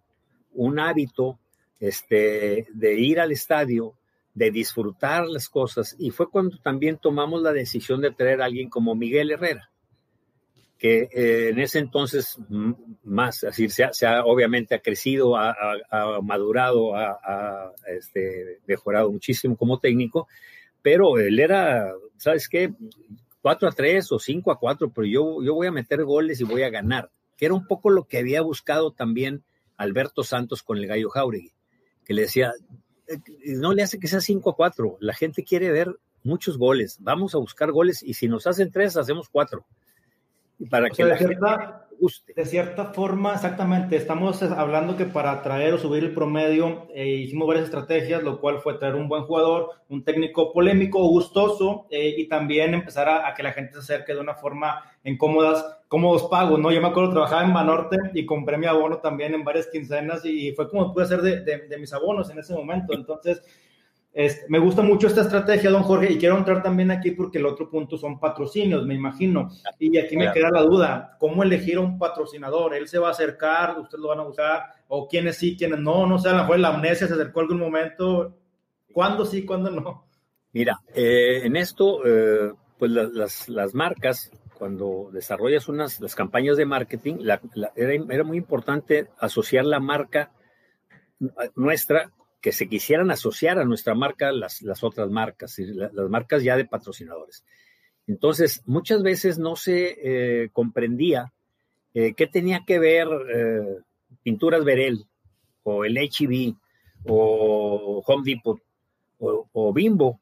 [0.53, 1.39] un hábito
[1.81, 3.95] este, de ir al estadio,
[4.35, 5.97] de disfrutar las cosas.
[5.99, 9.72] Y fue cuando también tomamos la decisión de traer a alguien como Miguel Herrera,
[10.83, 12.37] que eh, en ese entonces
[13.05, 15.55] más, así se ha, obviamente ha crecido, ha,
[16.21, 20.27] madurado, ha, este, mejorado muchísimo como técnico,
[20.83, 22.75] pero él era, ¿sabes qué?
[23.43, 26.45] 4 a 3 o 5 a 4, pero yo, yo voy a meter goles y
[26.45, 29.45] voy a ganar, que era un poco lo que había buscado también
[29.77, 31.53] Alberto Santos con el Gallo Jauregui
[32.05, 32.53] que le decía,
[33.07, 36.97] eh, no le hace que sea 5 a 4, la gente quiere ver muchos goles,
[36.99, 39.65] vamos a buscar goles y si nos hacen tres, hacemos cuatro.
[40.63, 41.37] Y para que la gente
[42.37, 47.49] de cierta forma, exactamente, estamos hablando que para atraer o subir el promedio eh, hicimos
[47.49, 52.29] varias estrategias, lo cual fue traer un buen jugador, un técnico polémico, gustoso eh, y
[52.29, 56.61] también empezar a, que la gente se acerque de una forma en cómodas, cómodos pagos,
[56.61, 56.71] ¿no?
[56.71, 60.53] Yo me acuerdo, trabajaba en Banorte y compré mi abono también en varias quincenas y
[60.53, 62.95] fue como pude hacer de, de mis abonos en ese momento.
[62.95, 63.43] Entonces,
[64.49, 67.71] me gusta mucho esta estrategia, don Jorge, y quiero entrar también aquí porque el otro
[67.71, 69.49] punto son patrocinios, me imagino.
[69.79, 72.75] Y aquí me queda la duda, ¿cómo elegir a un patrocinador?
[72.75, 73.79] ¿Él se va a acercar?
[73.79, 74.65] ¿Ustedes lo van a buscar?
[74.89, 76.07] ¿O quiénes sí, quiénes no?
[76.07, 78.37] No sé, a lo mejor la amnesia se acercó algún momento.
[78.93, 80.07] ¿Cuándo sí, cuándo no?
[80.53, 87.21] Mira, eh, en esto, eh, pues las, marcas, cuando desarrollas unas las campañas de marketing,
[87.23, 87.41] era,
[87.75, 90.33] era muy importante asociar la marca
[91.55, 92.11] nuestra
[92.43, 97.45] que se quisieran asociar a nuestra marca las, otras marcas, las marcas ya de patrocinadores.
[98.07, 101.33] Entonces, muchas veces no se eh, comprendía
[101.95, 103.79] eh, qué tenía que ver eh,
[104.23, 105.07] Pinturas Verel
[105.63, 106.57] o el HB
[107.07, 108.61] o Home Depot
[109.19, 110.19] o, Bimbo.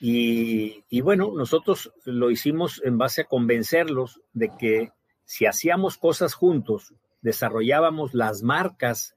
[0.00, 4.92] Y, bueno, nosotros lo hicimos en base a convencerlos de que
[5.24, 9.15] si hacíamos cosas juntos, desarrollábamos las marcas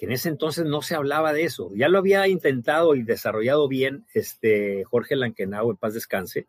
[0.00, 1.72] que en ese entonces no se hablaba de eso.
[1.74, 6.46] Ya lo había intentado y desarrollado bien este Jorge Lankenau, en paz descanse,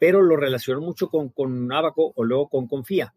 [0.00, 3.14] pero lo relacionó mucho con, con o luego con Confía.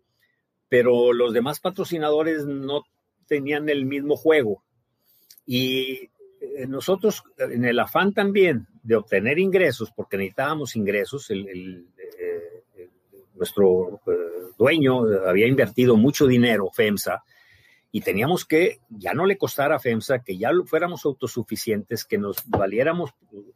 [0.70, 2.84] Pero los demás patrocinadores no
[3.26, 4.64] tenían el mismo juego.
[5.48, 12.90] Y eh, nosotros, en el afán también de obtener ingresos, porque necesitábamos ingresos, el, eh,
[13.34, 14.12] nuestro eh,
[14.60, 17.24] dueño había invertido mucho dinero, FEMSA,
[17.96, 22.44] y teníamos que ya no le costara a FEMSA, que ya fuéramos autosuficientes, que nos
[22.46, 23.12] valiéramos,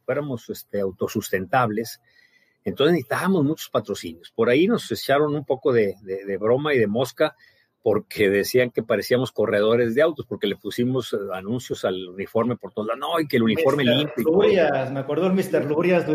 [0.06, 2.00] fuéramos este, autosustentables.
[2.64, 4.32] Entonces necesitábamos muchos patrocinios.
[4.34, 5.94] Por ahí nos echaron un poco de,
[6.40, 7.36] broma y de mosca
[7.82, 12.72] porque decían que parecíamos corredores de autos, porque le pusimos eh, anuncios al uniforme por
[12.72, 14.24] todos lados, no, y que el uniforme limpio.
[14.24, 15.66] Lurias, me acuerdo del Mr.
[15.66, 16.06] Lurias.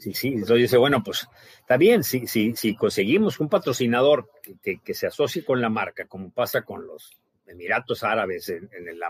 [0.00, 1.28] Sí, sí, entonces dice, bueno, pues
[1.60, 4.28] está bien, si, si, si conseguimos un patrocinador
[4.60, 7.12] que, que, se asocie con la marca, como pasa con los
[7.46, 9.00] Emiratos Árabes en, el,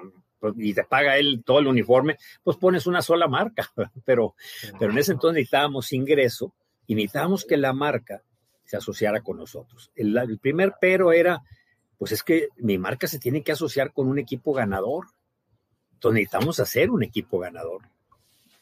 [0.56, 3.70] y te paga él todo el uniforme, pues pones una sola marca,
[4.04, 4.34] pero,
[4.78, 6.52] pero en ese entonces necesitábamos ingreso
[6.86, 8.22] y necesitábamos que la marca
[8.64, 9.90] se asociara con nosotros.
[9.94, 11.42] El, el primer pero era
[11.98, 15.06] pues es que mi marca se tiene que asociar con un equipo ganador.
[15.94, 17.82] Entonces necesitamos hacer un equipo ganador.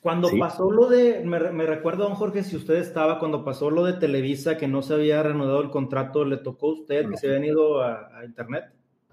[0.01, 3.93] Cuando pasó lo de, me, recuerdo, don Jorge, si usted estaba, cuando pasó lo de
[3.95, 7.45] Televisa, que no se había reanudado el contrato, ¿le tocó a usted que se habían
[7.45, 8.65] ido a, Internet?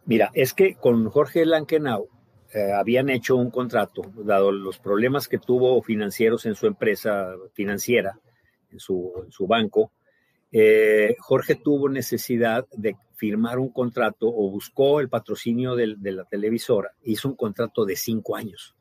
[0.09, 2.09] Mira, es que con Jorge Lankenau
[2.51, 8.19] eh, habían hecho un contrato, dado los problemas que tuvo financieros en su empresa financiera,
[8.71, 9.91] en su, banco,
[10.51, 16.89] eh, Jorge tuvo necesidad de firmar un contrato o buscó el patrocinio de, la televisora,
[17.03, 18.75] hizo un contrato de cinco años.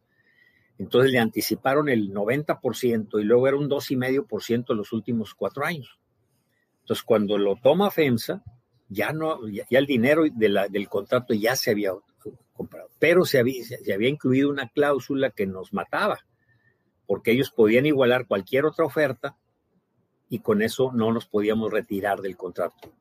[0.78, 6.00] Entonces le anticiparon el 90% y luego era un 2,5% los últimos cuatro años.
[6.80, 8.42] Entonces cuando lo toma FEMSA,
[8.88, 11.92] ya, no, ya, el dinero del contrato ya se había
[12.52, 16.18] comprado, pero se había, se había incluido una cláusula que nos mataba,
[17.06, 19.36] porque ellos podían igualar cualquier otra oferta
[20.28, 22.92] y con eso no nos podíamos retirar del contrato.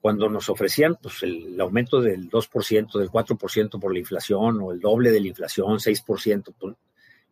[0.00, 4.80] Cuando nos ofrecían pues, el, aumento del 2%, del 4% por la inflación o el
[4.80, 6.76] doble de la inflación, 6%, pues,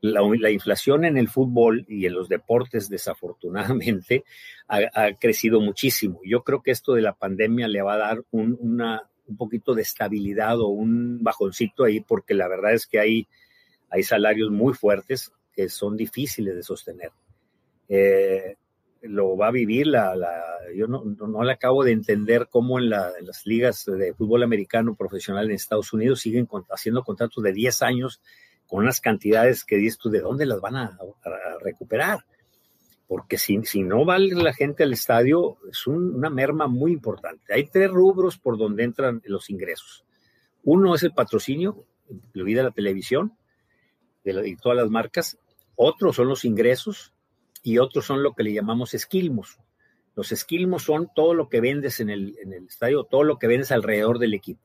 [0.01, 4.25] la, la, inflación en el fútbol y en los deportes desafortunadamente
[4.69, 6.21] ha, crecido muchísimo.
[6.25, 9.75] Yo creo que esto de la pandemia le va a dar un, una, un poquito
[9.75, 13.27] de estabilidad o un bajoncito ahí porque la verdad es que hay,
[13.91, 17.11] hay salarios muy fuertes que son difíciles de sostener.
[17.89, 18.57] Eh,
[19.03, 19.87] lo va a vivir.
[19.87, 20.43] La, la
[20.75, 24.95] yo no, no, le acabo de entender cómo en, la, las ligas de fútbol americano
[24.95, 28.21] profesional en Estados Unidos siguen haciendo contratos de 10 años
[28.67, 30.99] con unas cantidades que dices tú, ¿de dónde las van a,
[31.63, 32.25] recuperar?
[33.07, 37.55] Porque si, si, no va la gente al estadio, es una merma muy importante.
[37.55, 40.05] Hay tres rubros por donde entran los ingresos.
[40.65, 43.37] Uno es el patrocinio, incluida la televisión
[44.25, 45.39] de, de todas las marcas.
[45.77, 47.13] Otro son los ingresos,
[47.67, 49.59] y otros son lo que le llamamos esquilmos.
[50.15, 53.49] Los esquilmos son todo lo que vendes en el, en el estadio, todo lo que
[53.49, 54.63] vendes alrededor del equipo.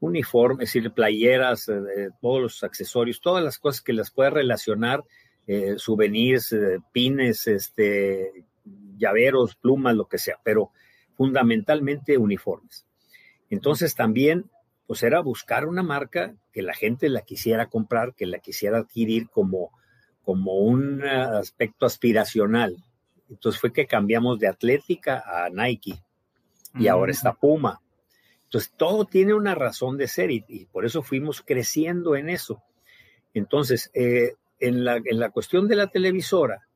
[0.00, 5.04] Uniforme, es decir, playeras, eh, todos los accesorios, todas las cosas que las puedes relacionar,
[5.46, 8.44] eh, souvenirs, eh, pines, este,
[8.96, 10.70] llaveros, plumas, lo que sea, pero
[11.16, 12.86] fundamentalmente uniformes.
[13.50, 14.50] Entonces también,
[14.86, 19.28] pues era buscar una marca que la gente la quisiera comprar, que la quisiera adquirir
[19.28, 19.72] como,
[20.22, 22.76] como un aspecto aspiracional.
[23.28, 26.00] Entonces fue que cambiamos de Atlética a Nike
[26.74, 26.88] y mm.
[26.88, 27.80] ahora está Puma.
[28.48, 30.40] Entonces todo tiene una razón de ser y,
[30.72, 32.62] por eso fuimos creciendo en eso.
[33.34, 36.66] Entonces, eh, en, la, en la cuestión de la televisora,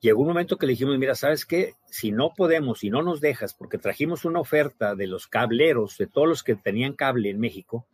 [0.00, 1.76] llegó un momento que le dijimos, mira, ¿sabes qué?
[1.86, 6.08] Si no podemos, si no nos dejas, porque trajimos una oferta de los cableros, de
[6.08, 7.86] todos los que tenían cable en México,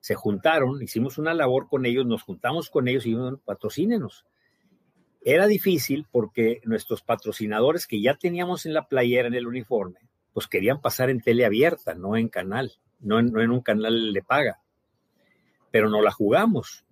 [0.00, 4.26] se juntaron, hicimos una labor con ellos, nos juntamos con ellos y dijeron, patrocínenos.
[5.20, 10.46] Era difícil porque nuestros patrocinadores que ya teníamos en la playera, en el uniforme, pues
[10.46, 14.22] querían pasar en tele abierta, no en canal, no en, no en un canal de
[14.22, 14.60] paga.
[15.70, 16.84] Pero no la jugamos.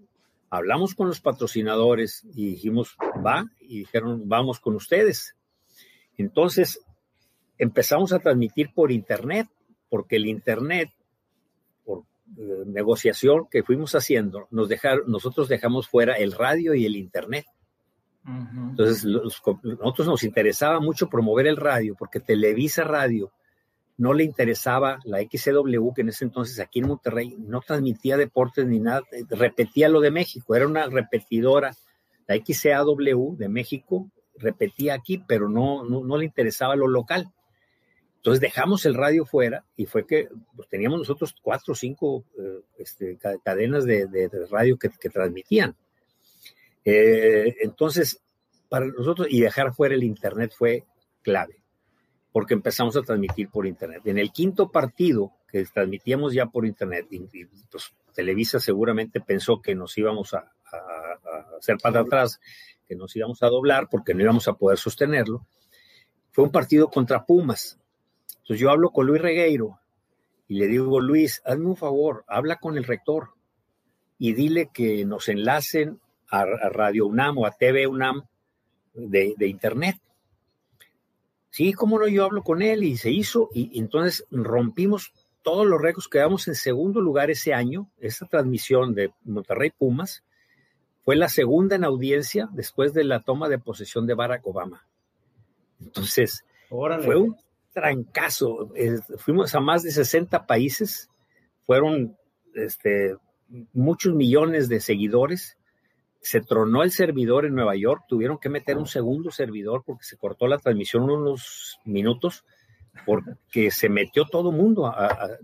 [0.50, 5.36] Hablamos con los patrocinadores y dijimos, va, y dijeron, vamos con ustedes.
[6.16, 6.80] Entonces
[7.58, 9.48] empezamos a transmitir por Internet,
[9.88, 10.90] porque el Internet
[12.38, 17.46] eh, negociación que fuimos haciendo, nos dejaron, nosotros dejamos fuera el radio y el internet.
[18.70, 23.32] Entonces, nosotros nos interesaba mucho promover el radio, porque Televisa Radio
[23.96, 28.66] no le interesaba la XCW, que en ese entonces aquí en Monterrey no transmitía deportes
[28.66, 31.74] ni nada, repetía lo de México, era una repetidora,
[32.26, 37.32] la XCAW de México repetía aquí, pero no, no le interesaba lo local.
[38.26, 42.60] Entonces dejamos el radio fuera y fue que pues, teníamos nosotros cuatro o cinco eh,
[42.76, 45.76] este, cadenas de, radio que, transmitían.
[46.86, 48.22] Eh, entonces,
[48.70, 50.84] para nosotros, y dejar fuera el Internet fue
[51.20, 51.60] clave,
[52.32, 54.00] porque empezamos a transmitir por Internet.
[54.06, 57.06] En el quinto partido que transmitíamos ya por Internet,
[57.70, 60.38] pues, Televisa seguramente pensó que nos íbamos a,
[60.72, 62.40] a hacer para atrás,
[62.88, 65.46] que nos íbamos a doblar porque no íbamos a poder sostenerlo.
[66.30, 67.78] Fue un partido contra Pumas
[68.46, 69.80] entonces yo hablo con Luis Regueiro
[70.46, 73.30] y le digo, Luis, hazme un favor, habla con el rector
[74.18, 78.22] y dile que nos enlacen a, Radio UNAM o a TV UNAM
[78.94, 79.96] de, Internet.
[81.50, 85.12] Sí, cómo no, yo hablo con él y se hizo y, entonces rompimos
[85.42, 87.88] todos los récords, quedamos en segundo lugar ese año.
[87.98, 90.24] Esa transmisión de Monterrey Pumas
[91.04, 94.86] fue la segunda en audiencia después de la toma de posesión de Barack Obama.
[95.80, 97.36] Entonces, fue un
[97.72, 98.72] trancazo.
[99.18, 101.10] fuimos a más de 60 países,
[101.64, 102.16] fueron
[102.54, 103.16] este,
[103.72, 105.56] muchos millones de seguidores.
[106.26, 110.16] Se tronó el servidor en Nueva York, tuvieron que meter un segundo servidor porque se
[110.16, 112.44] cortó la transmisión unos minutos,
[113.04, 114.92] porque se metió todo el mundo,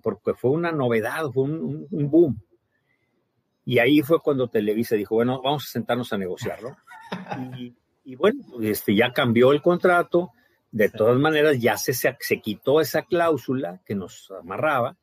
[0.03, 2.43] porque fue una novedad, fue un, boom.
[3.65, 6.77] Y ahí fue cuando Televisa dijo, bueno, vamos a sentarnos a negociarlo.
[7.59, 10.33] Y, y bueno, este, ya cambió el contrato,
[10.73, 14.97] de todas maneras ya se, se, se quitó esa cláusula que nos amarraba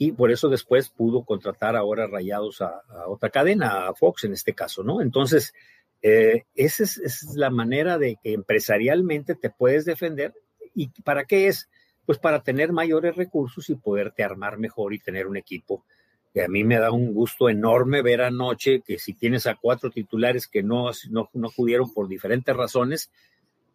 [0.00, 4.54] y por eso después pudo contratar ahora Rayados a, otra cadena, a Fox en este
[4.54, 5.02] caso, ¿no?
[5.02, 5.52] Entonces,
[6.00, 10.32] eh, esa, es, la manera de que empresarialmente te puedes defender.
[10.72, 11.68] ¿Y para qué es?
[12.06, 15.84] Pues para tener mayores recursos y poderte armar mejor y tener un equipo.
[16.32, 19.90] Que a mí me da un gusto enorme ver anoche que si tienes a cuatro
[19.90, 23.10] titulares que no, no, no pudieron por diferentes razones,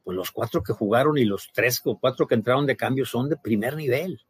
[0.06, 3.28] pues los cuatro que jugaron y los tres o cuatro que entraron de cambio son
[3.28, 4.22] de primer nivel.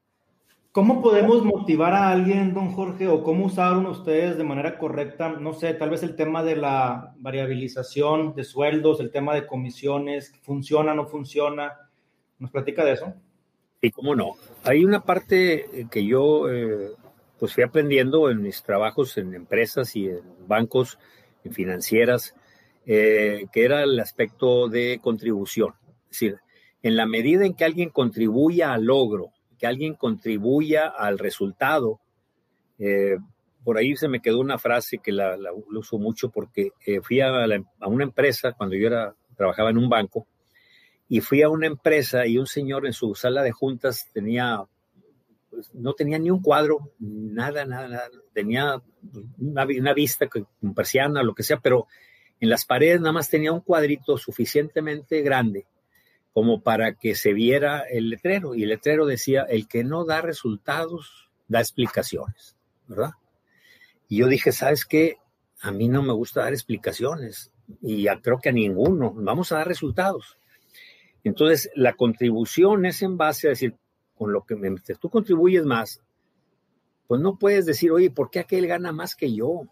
[0.74, 5.30] ¿Cómo podemos motivar a alguien, don Jorge, o cómo usaron ustedes de manera correcta?
[5.30, 10.34] No sé, tal vez el tema de la variabilización de sueldos, el tema de comisiones,
[10.42, 11.74] funciona, no funciona.
[12.40, 13.14] ¿Nos platica de eso?
[13.84, 14.32] Sí, cómo no.
[14.64, 16.90] Hay una parte que yo eh,
[17.38, 20.98] pues fui aprendiendo en mis trabajos en empresas y en bancos,
[21.44, 22.34] en financieras,
[22.88, 25.76] eh, que era el aspecto de contribución.
[26.06, 26.40] Es decir,
[26.82, 29.33] en la medida en que alguien contribuya al logro
[29.64, 32.02] que alguien contribuya al resultado.
[32.78, 33.16] Eh,
[33.64, 35.38] por ahí se me quedó una frase que la,
[35.74, 37.32] uso mucho porque eh, fui a,
[37.88, 40.28] una empresa cuando yo era, trabajaba en un banco
[41.08, 44.66] y fui a una empresa y un señor en su sala de juntas tenía,
[45.50, 48.10] pues, no tenía ni un cuadro, nada, nada, nada.
[48.34, 48.82] tenía
[49.40, 51.88] una, una vista con persiana, lo que sea, pero
[52.42, 55.68] en las paredes nada más tenía un cuadrito suficientemente grande
[56.34, 58.56] como para que se viera el letrero.
[58.56, 62.56] Y el letrero decía, el que no da resultados, da explicaciones,
[62.88, 63.12] ¿verdad?
[64.08, 65.18] Y yo dije, ¿sabes qué?
[65.62, 69.14] A mí no me gusta dar explicaciones y creo que a ninguno.
[69.16, 70.38] Vamos a dar resultados.
[71.24, 73.76] Entonces, la contribución es en base a decir,
[74.16, 76.02] con lo que me, tú contribuyes más,
[77.08, 79.68] pues no puedes decir, oye, ¿por qué aquel gana más que yo?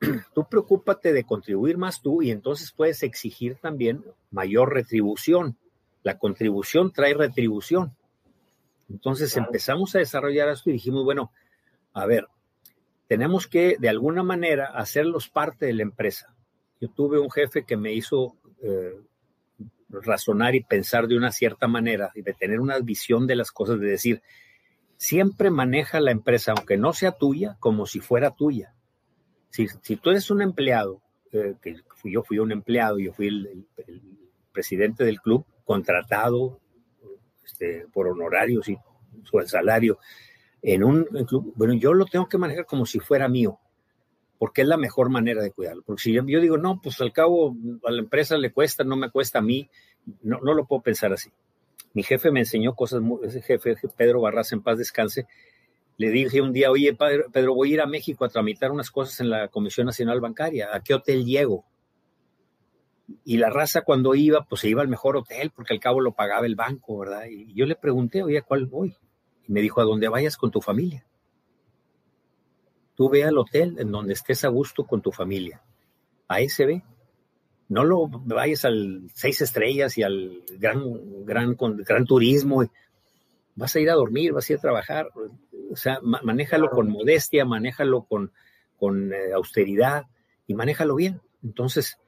[0.34, 5.56] tú preocúpate de contribuir más tú y entonces puedes exigir también mayor retribución.
[6.02, 7.94] La contribución trae retribución.
[8.88, 11.32] Entonces empezamos a desarrollar esto y dijimos, bueno,
[11.92, 12.26] a ver,
[13.06, 16.34] tenemos que de alguna manera hacerlos parte de la empresa.
[16.80, 19.00] Yo tuve un jefe que me hizo eh,
[19.88, 23.78] razonar y pensar de una cierta manera y de tener una visión de las cosas,
[23.80, 24.22] de decir,
[24.96, 28.74] siempre maneja la empresa, aunque no sea tuya, como si fuera tuya.
[29.50, 33.66] Si, tú eres un empleado, eh, que yo fui un empleado, yo fui el
[34.52, 36.58] presidente del club, contratado
[37.44, 38.76] este, por honorarios y
[39.22, 40.00] su salario
[40.62, 43.60] en un club, bueno, yo lo tengo que manejar como si fuera mío,
[44.36, 45.84] porque es la mejor manera de cuidarlo.
[45.86, 47.54] Porque si yo, digo, no, pues al cabo
[47.84, 49.70] a la empresa le cuesta, no me cuesta a mí,
[50.22, 51.30] no, no lo puedo pensar así.
[51.94, 55.28] Mi jefe me enseñó cosas, ese jefe, Pedro Barras, en paz descanse,
[55.98, 56.96] le dije un día, oye,
[57.32, 60.70] Pedro, voy a ir a México a tramitar unas cosas en la Comisión Nacional Bancaria,
[60.74, 61.64] ¿a qué hotel llego?
[63.24, 66.12] Y la raza cuando iba, pues se iba al mejor hotel porque al cabo lo
[66.12, 67.26] pagaba el banco, ¿verdad?
[67.30, 68.96] Y yo le pregunté, oye, ¿a cuál voy?
[69.46, 71.04] Y me dijo, a donde vayas con tu familia.
[72.94, 75.62] Tú ve al hotel en donde estés a gusto con tu familia.
[76.28, 76.82] A ese ve.
[77.68, 82.64] No lo vayas al seis estrellas y al gran, gran, gran turismo.
[83.54, 85.08] Vas a ir a dormir, vas a ir a trabajar.
[85.70, 88.32] O sea, manéjalo con modestia, manéjalo con,
[88.76, 90.06] con eh, austeridad
[90.46, 91.20] y manéjalo bien.
[91.42, 91.99] Entonces,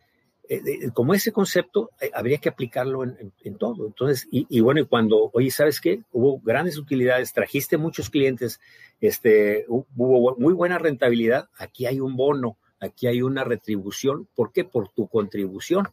[0.93, 3.87] como ese concepto eh, habría que aplicarlo en, todo.
[3.87, 6.03] Entonces, y, bueno, y cuando, oye, ¿sabes qué?
[6.13, 8.61] Hubo grandes utilidades, trajiste muchos clientes,
[9.01, 14.29] este, hubo muy buena rentabilidad, aquí hay un bono, aquí hay una retribución.
[14.35, 14.65] ¿Por qué?
[14.65, 15.89] Por tu contribución.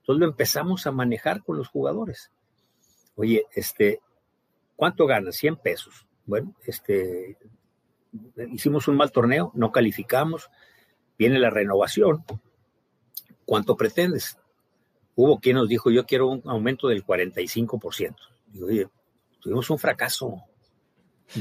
[0.00, 2.30] Entonces lo empezamos a manejar con los jugadores.
[3.16, 4.00] Oye, este,
[4.76, 5.36] ¿cuánto ganas?
[5.36, 6.06] 100 pesos.
[6.24, 7.36] Bueno, este,
[8.52, 10.50] hicimos un mal torneo, no calificamos,
[11.18, 12.24] viene la renovación,
[13.46, 14.36] ¿cuánto pretendes?
[15.14, 18.14] Hubo quien nos dijo, yo quiero un aumento del 45%.
[18.48, 18.90] Digo,
[19.40, 20.42] tuvimos un fracaso.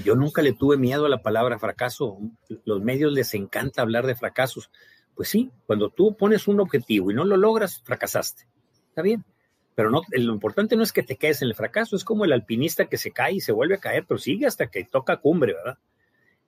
[0.03, 2.17] Yo nunca le tuve miedo a la palabra fracaso.
[2.63, 4.71] Los medios les encanta hablar de fracasos.
[5.13, 8.47] Pues sí, cuando tú pones un objetivo y no lo logras, fracasaste.
[8.87, 9.25] Está bien.
[9.75, 12.31] Pero no, lo importante no es que te quedes en el fracaso, es como el
[12.31, 15.53] alpinista que se cae y se vuelve a caer, pero sigue hasta que toca cumbre,
[15.53, 15.77] ¿verdad?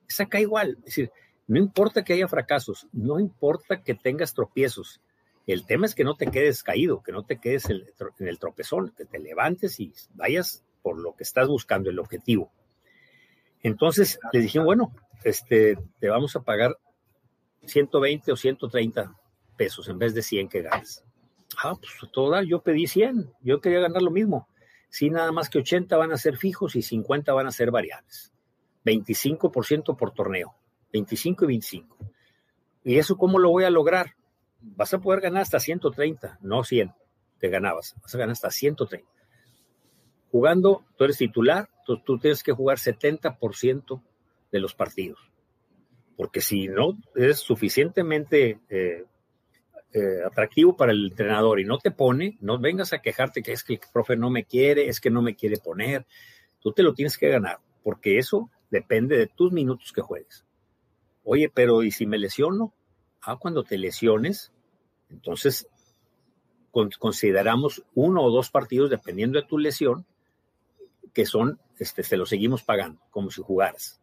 [0.08, 1.12] Es acá igual, es decir,
[1.46, 5.02] no importa que haya fracasos, no importa que tengas tropiezos,
[5.52, 7.82] el tema es que no te quedes caído, que no te quedes en
[8.18, 12.52] el tropezón, que te levantes y vayas por lo que estás buscando, el objetivo.
[13.62, 14.94] Entonces les dije, bueno,
[15.24, 16.78] este, te vamos a pagar
[17.64, 19.16] 120 o 130
[19.56, 21.04] pesos en vez de 100 que ganas.
[21.62, 24.48] Ah, pues toda, yo pedí 100, yo quería ganar lo mismo.
[24.90, 28.32] Sí, nada más que 80 van a ser fijos y 50 van a ser variables.
[28.84, 30.54] 25% por torneo,
[30.92, 31.96] 25 y 25.
[32.84, 34.14] ¿Y eso cómo lo voy a lograr?
[34.60, 36.92] Vas a poder ganar hasta 130, no 100,
[37.38, 39.08] te ganabas, vas a ganar hasta 130.
[40.30, 44.02] Jugando, tú eres titular, tú, tú tienes que jugar 70%
[44.52, 45.18] de los partidos.
[46.16, 49.04] Porque si no eres suficientemente eh,
[49.92, 53.64] eh, atractivo para el entrenador y no te pone, no vengas a quejarte que es
[53.64, 56.06] que el profe no me quiere, es que no me quiere poner.
[56.60, 60.44] Tú te lo tienes que ganar, porque eso depende de tus minutos que juegues.
[61.24, 62.74] Oye, pero ¿y si me lesiono?
[63.22, 64.52] Ah, cuando te lesiones,
[65.10, 65.68] entonces
[66.98, 70.06] consideramos uno o dos partidos, dependiendo de tu lesión,
[71.12, 74.00] que son, este, te lo seguimos pagando, como si jugaras.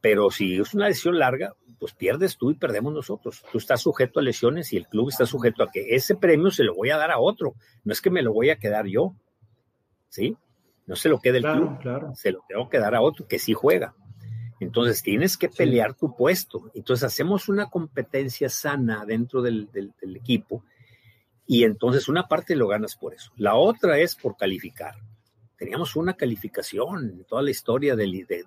[0.00, 3.42] Pero si es una lesión larga, pues pierdes tú y perdemos nosotros.
[3.50, 6.64] Tú estás sujeto a lesiones y el club está sujeto a que ese premio se
[6.64, 7.54] lo voy a dar a otro.
[7.84, 9.14] No es que me lo voy a quedar yo.
[10.10, 10.36] ¿Sí?
[10.86, 11.78] No se lo queda el club.
[12.14, 13.94] Se lo tengo que dar a otro que sí juega.
[14.64, 16.70] Entonces tienes que pelear tu puesto.
[16.74, 19.68] Entonces hacemos una competencia sana dentro del,
[20.14, 20.64] equipo
[21.46, 23.30] y entonces una parte lo ganas por eso.
[23.36, 24.94] La otra es por calificar.
[25.58, 28.46] Teníamos una calificación en toda la historia de,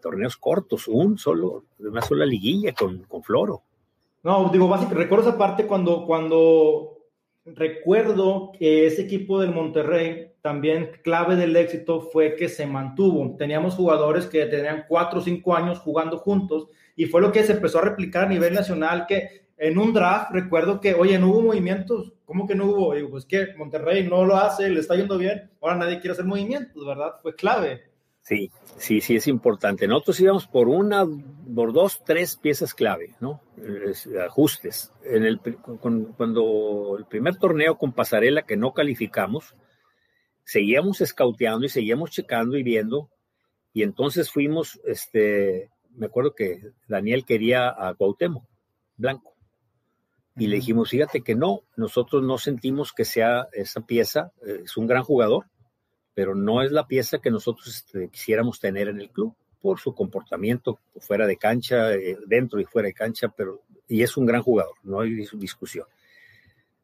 [0.00, 3.62] torneos cortos, un solo, una sola liguilla con, con Floro.
[4.22, 6.98] No, digo, básicamente, recuerdo esa parte cuando, cuando
[7.44, 13.36] recuerdo que ese equipo del Monterrey, también clave del éxito fue que se mantuvo.
[13.36, 17.52] Teníamos jugadores que tenían cuatro o cinco años jugando juntos y fue lo que se
[17.52, 21.42] empezó a replicar a nivel nacional que en un draft recuerdo que, oye, no hubo
[21.42, 22.14] movimientos.
[22.24, 22.94] ¿Cómo que no hubo?
[22.94, 26.24] Digo, pues que Monterrey no lo hace, le está yendo bien, ahora nadie quiere hacer
[26.24, 27.16] movimientos, ¿verdad?
[27.20, 27.82] Fue clave.
[28.22, 29.86] Sí, sí, sí es importante.
[29.86, 31.06] Nosotros íbamos por una,
[31.54, 33.42] por dos, tres piezas clave, ¿no?
[34.24, 34.92] ajustes.
[35.04, 39.54] En el, cuando el primer torneo con Pasarela que no calificamos,
[40.48, 43.10] seguíamos escauteando y seguíamos checando y viendo.
[43.74, 48.44] Y entonces fuimos, este, me acuerdo que Daniel quería a Cuauhtémoc
[48.96, 49.34] Blanco.
[50.38, 54.74] Y le dijimos, fíjate que no, nosotros no sentimos que sea esa pieza, eh, es
[54.78, 55.48] un gran jugador,
[56.14, 59.94] pero no es la pieza que nosotros este, quisiéramos tener en el club por su
[59.94, 64.42] comportamiento fuera de cancha, eh, dentro y fuera de cancha, pero y es un gran
[64.42, 65.84] jugador, no hay discusión.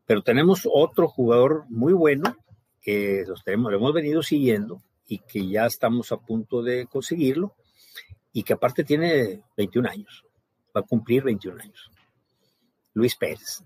[0.04, 2.36] Pero tenemos otro jugador muy bueno
[2.84, 7.54] que los tenemos, lo hemos venido siguiendo y que ya estamos a punto de conseguirlo
[8.32, 10.24] y que aparte tiene 21 años,
[10.76, 11.90] va a cumplir 21 años.
[12.92, 13.64] Luis Pérez.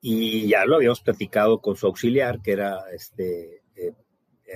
[0.00, 3.62] Y ya lo habíamos platicado con su auxiliar, que era este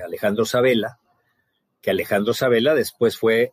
[0.05, 0.99] Alejandro Sabela,
[1.81, 3.53] que Alejandro Sabela después fue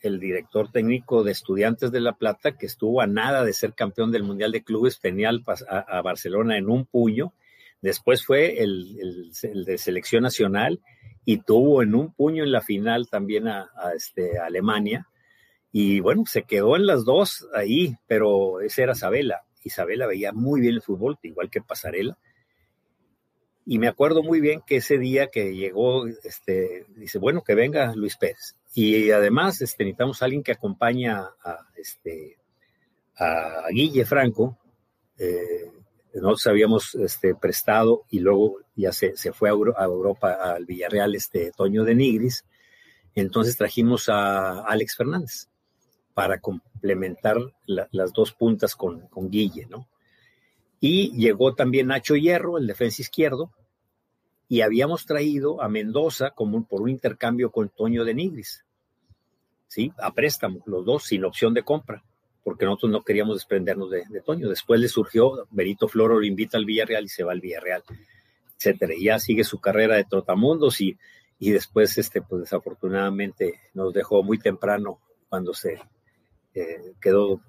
[0.00, 4.12] el director técnico de Estudiantes de La Plata, que estuvo a nada de ser campeón
[4.12, 7.32] del Mundial de Clubes, tenía a, Barcelona en un puño,
[7.80, 10.80] después fue el, de selección nacional
[11.24, 15.08] y tuvo en un puño en la final también a, este, Alemania.
[15.72, 19.42] Y bueno, se quedó en las dos ahí, pero ese era Sabela.
[19.66, 22.16] Isabela veía muy bien el fútbol, igual que Pasarela.
[23.68, 27.92] Y me acuerdo muy bien que ese día que llegó, este, dice, bueno, que venga
[27.96, 28.54] Luis Pérez.
[28.74, 31.34] Y además este, necesitamos a alguien que acompañe a,
[31.76, 32.38] este,
[33.72, 34.56] Guille Franco.
[35.18, 35.72] Eh,
[36.20, 39.52] nosotros habíamos este, prestado y luego ya se, fue a,
[39.84, 42.44] Europa, al Villarreal, este Toño de Nigris.
[43.14, 45.48] Entonces trajimos a Alex Fernández
[46.14, 47.36] para complementar
[47.66, 49.88] las dos puntas con, con Guille, ¿no?
[50.80, 53.52] Y llegó también Nacho Hierro, el defensa izquierdo,
[54.48, 58.64] y habíamos traído a Mendoza como por un intercambio con Toño de Nigris,
[59.66, 59.92] ¿sí?
[59.98, 62.04] A préstamo, los dos, sin opción de compra,
[62.46, 64.48] porque nosotros no queríamos desprendernos de, Toño.
[64.48, 67.82] Después le surgió, Benito Floro lo invita al Villarreal y se va al Villarreal,
[68.56, 68.94] etcétera.
[68.94, 70.96] Y ya sigue su carrera de trotamundos y,
[71.40, 75.80] y después, este, pues desafortunadamente nos dejó muy temprano cuando se
[76.54, 77.40] eh, quedó,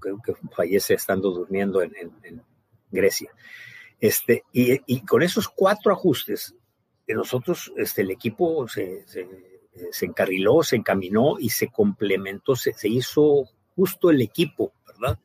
[0.00, 2.42] creo que fallece estando durmiendo en
[2.90, 3.30] Grecia.
[4.00, 6.54] Este, y, con esos cuatro ajustes,
[7.06, 9.04] nosotros, este, el equipo se,
[10.02, 15.18] encarriló, se encaminó y se complementó, se, hizo justo el equipo, ¿verdad?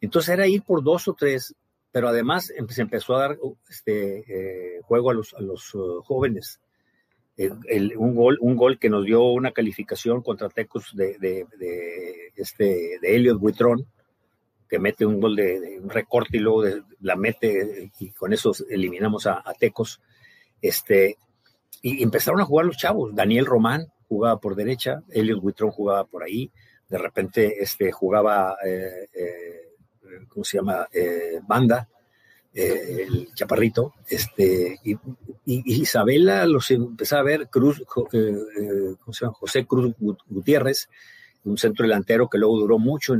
[0.00, 1.54] Entonces era ir por dos o tres
[1.92, 4.24] pero además em, se empezó a dar uh, este,
[4.76, 6.60] eh, juego a los, a los uh, jóvenes.
[7.96, 12.98] un, gol, un gol que nos dio una calificación contra Tecos de, de, de este,
[13.02, 13.86] Elliot Buitrón,
[14.68, 16.64] que mete un gol de, un recorte y luego
[17.00, 20.00] la mete y con eso eliminamos a, Tecos.
[20.60, 21.16] Este,
[21.82, 23.14] y empezaron a jugar los chavos.
[23.14, 26.50] Daniel Román jugaba por derecha, Elliot Buitrón jugaba por ahí,
[26.90, 29.76] de repente este, jugaba eh, eh,
[30.28, 30.88] ¿cómo se llama?
[30.92, 31.88] Eh, banda,
[32.52, 34.98] el chaparrito, este, y,
[35.44, 39.34] Isabela los empezaba a ver, Cruz, ¿cómo se llama?
[39.34, 39.94] José Cruz
[40.26, 40.88] Gutiérrez,
[41.44, 43.14] un centro delantero que luego duró mucho,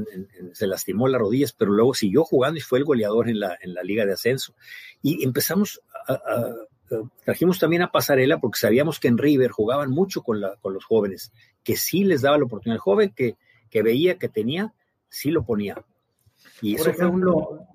[0.52, 3.72] se lastimó las rodillas, pero luego siguió jugando y fue el goleador en la, en
[3.72, 4.54] la liga de ascenso.
[5.00, 6.20] Y empezamos a,
[7.24, 10.84] trajimos también a Pasarela porque sabíamos que en River jugaban mucho con, la, con los
[10.84, 12.76] jóvenes, que sí les daba la oportunidad.
[12.76, 13.36] El joven que,
[13.70, 14.74] que veía que tenía,
[15.08, 15.82] sí lo ponía.
[16.60, 17.66] Y Por ejemplo,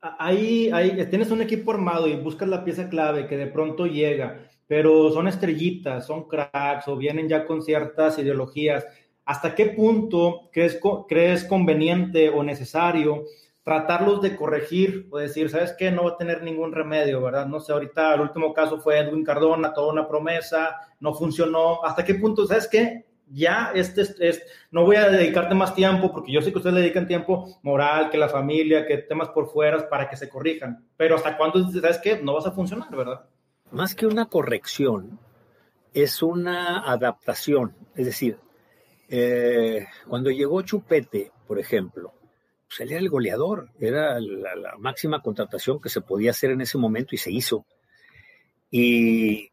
[0.00, 4.48] ahí, ahí tienes un equipo armado y buscas la pieza clave que de pronto llega,
[4.66, 8.86] pero son estrellitas, son cracks o vienen ya con ciertas ideologías.
[9.24, 13.24] ¿Hasta qué punto crees, crees conveniente o necesario
[13.66, 17.46] tratarlos de corregir o decir, sabes qué, no va a tener ningún remedio, ¿verdad?
[17.46, 21.84] No sé, ahorita el último caso fue Edwin Cardona, toda una promesa, no funcionó.
[21.84, 23.05] ¿Hasta qué punto, sabes qué?
[23.28, 26.82] Ya este es, no voy a dedicarte más tiempo, porque yo sé que ustedes le
[26.82, 30.86] dedican tiempo moral, que la familia, que temas por fuera, para que se corrijan.
[30.96, 32.20] Pero hasta cuándo, ¿sabes qué?
[32.22, 33.24] No vas a funcionar, ¿verdad?
[33.70, 35.18] Más que una corrección,
[35.92, 37.74] es una adaptación.
[37.94, 38.38] Es decir,
[39.08, 42.12] eh, cuando llegó Chupete, por ejemplo,
[42.68, 46.78] pues él era el goleador, era la máxima contratación que se podía hacer en ese
[46.78, 47.64] momento y se hizo.
[48.70, 49.50] Y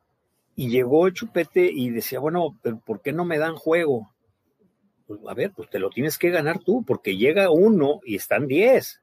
[0.56, 4.14] y llegó Chupete y decía, bueno, ¿por qué no me dan juego?
[5.08, 8.48] Pues, a ver, pues te lo tienes que ganar tú, porque llega uno y están
[8.48, 9.02] diez.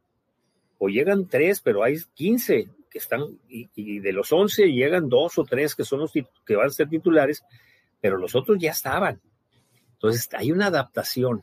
[0.79, 5.45] O llegan tres, pero hay quince que están, y, de los once llegan dos o
[5.45, 7.43] tres que son los que van a ser titulares,
[8.01, 9.21] pero los otros ya estaban.
[9.93, 11.43] Entonces hay una adaptación.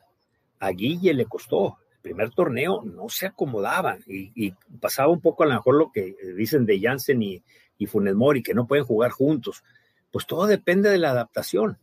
[0.59, 1.77] A Guille le costó.
[1.97, 6.15] El primer torneo no se acomodaba y, pasaba un poco a lo mejor lo que
[6.35, 7.43] dicen de Jansen y,
[7.77, 9.63] y Funes Mori, que no pueden jugar juntos
[10.11, 11.77] pues todo depende de la adaptación.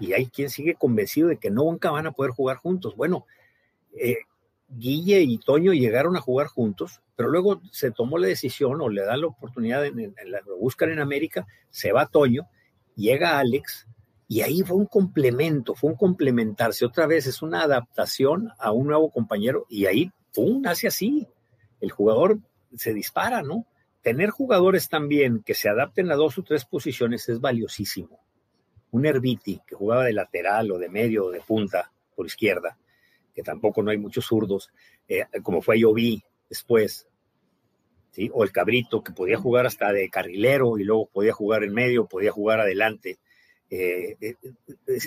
[0.00, 2.94] Y hay quien sigue convencido de que nunca van a poder jugar juntos.
[2.96, 3.26] Bueno,
[3.92, 4.18] eh,
[4.68, 9.02] Guille y Toño llegaron a jugar juntos, pero luego se tomó la decisión o le
[9.02, 10.14] dan la oportunidad, en,
[10.46, 12.48] lo buscan en América, se va Toño,
[12.94, 13.86] llega Alex,
[14.28, 16.84] y ahí fue un complemento, fue un complementarse.
[16.84, 21.26] Otra vez es una adaptación a un nuevo compañero, y ahí, ¡pum!, hace así.
[21.80, 22.38] El jugador
[22.76, 23.64] se dispara, ¿no?
[24.02, 28.20] Tener jugadores también que se adapten a dos o tres posiciones es valiosísimo.
[28.90, 32.78] Un Herbiti que jugaba de lateral o de medio o de punta por izquierda,
[33.34, 34.70] que tampoco no hay muchos zurdos,
[35.08, 37.08] eh, como fue Yoví después,
[38.32, 42.06] o el Cabrito que podía jugar hasta de carrilero y luego podía jugar en medio,
[42.06, 43.18] podía jugar adelante.
[43.70, 44.36] Eh, eh,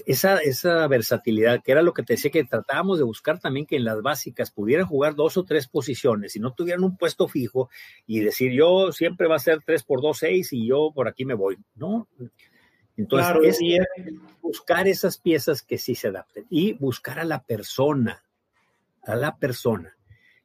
[0.05, 3.76] esa, esa versatilidad, que era lo que te decía que tratábamos de buscar también que
[3.76, 7.72] en las básicas pudieran jugar dos o tres posiciones y no tuvieran un puesto fijo
[8.05, 11.26] y decir yo siempre va a ser tres por dos, seis y yo por aquí
[11.26, 11.57] me voy.
[11.74, 12.07] No.
[12.97, 13.59] Entonces, es
[14.41, 18.24] buscar esas piezas que sí se adapten y buscar a la persona,
[19.01, 19.95] a la persona.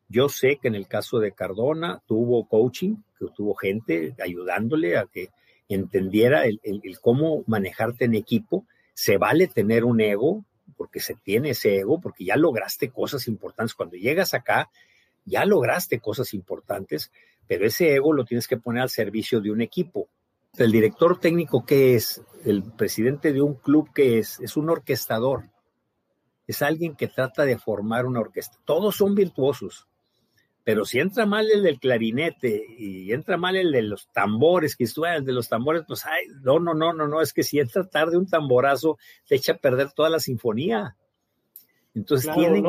[0.08, 5.04] Yo sé que en el caso de Cardona tuvo coaching, que tuvo gente ayudándole a
[5.04, 5.28] que
[5.68, 6.60] entendiera el,
[7.00, 8.66] cómo manejarte en equipo.
[8.94, 10.44] Se vale tener un ego,
[10.76, 13.74] porque se tiene ese ego, porque ya lograste cosas importantes.
[13.74, 14.70] Cuando llegas acá,
[15.24, 17.10] ya lograste cosas importantes,
[17.46, 20.08] pero ese ego lo tienes que poner al servicio de un equipo.
[20.56, 22.22] El director técnico, ¿qué es?
[22.44, 24.40] El presidente de un club, ¿qué es?
[24.40, 25.50] Es un orquestador.
[26.46, 28.56] Es alguien que trata de formar una orquesta.
[28.64, 29.86] Todos son virtuosos.
[30.66, 34.82] Pero si entra mal el del clarinete y entra mal el de los tambores, que
[34.82, 37.60] estuvo el de los tambores, pues ay, no, no, no, no, no, es que si
[37.60, 38.98] entra tarde un tamborazo,
[39.28, 40.96] te echa a perder toda la sinfonía.
[41.94, 42.66] Entonces tienen.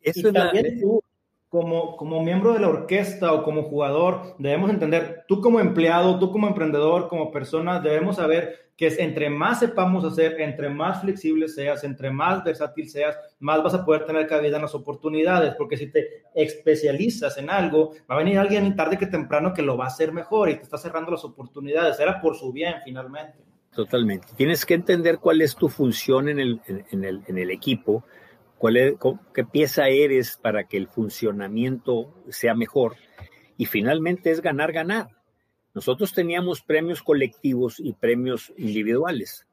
[0.00, 1.04] eso es también tú,
[1.50, 6.30] como, como miembro de la orquesta o como jugador, debemos entender, tú como empleado, tú
[6.30, 11.48] como emprendedor, como persona, debemos saber que es entre más sepamos hacer, entre más flexible
[11.48, 15.76] seas, entre más versátil seas, más vas a poder tener cabida en las oportunidades, porque
[15.76, 19.86] si te especializas en algo, va a venir alguien tarde que temprano que lo va
[19.86, 23.38] a hacer mejor y te está cerrando las oportunidades, era por su bien finalmente.
[23.74, 24.28] Totalmente.
[24.36, 28.04] Tienes que entender cuál es tu función en el, en, el, en el equipo,
[28.60, 28.94] cuál es,
[29.34, 32.94] qué pieza eres para que el funcionamiento sea mejor
[33.56, 35.08] y finalmente es ganar, ganar
[35.74, 39.46] nosotros teníamos premios colectivos y premios individuales.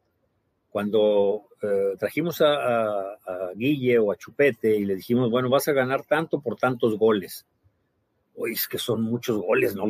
[0.69, 3.17] Cuando eh, trajimos a,
[3.55, 7.45] Guille o a Chupete y le dijimos, bueno, vas a ganar tanto por tantos goles,
[8.35, 9.85] oye, es que son muchos goles, ¿no?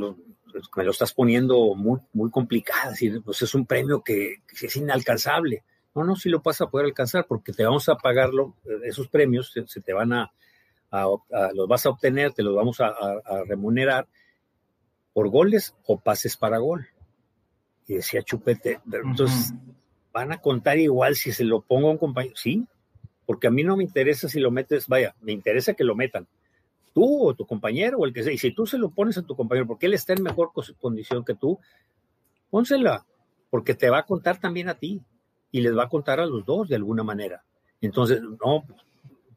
[0.75, 2.93] me lo estás poniendo muy, muy complicado,
[3.23, 5.63] pues es un premio que, es inalcanzable.
[5.97, 9.07] No, no, sí lo vas a poder alcanzar porque te vamos a pagarlo, eh, esos
[9.07, 10.31] premios se, te van a,
[11.55, 12.93] los vas a obtener, te los vamos a,
[13.47, 14.07] remunerar
[15.11, 16.87] por goles o pases para gol.
[17.87, 19.55] Y decía Chupete, entonces
[20.13, 22.35] van a contar igual si se lo pongo a un compañero.
[22.35, 22.67] Sí,
[23.25, 26.27] porque a mí no me interesa si lo metes, vaya, me interesa que lo metan
[26.93, 28.33] tú o tu compañero o el que sea.
[28.33, 31.25] Y si tú se lo pones a tu compañero porque él está en mejor condición
[31.25, 31.59] que tú,
[32.51, 33.03] pónsela,
[33.49, 35.01] porque te va a contar también a ti
[35.51, 37.43] y les va a contar a los dos de alguna manera.
[37.81, 38.65] Entonces, no,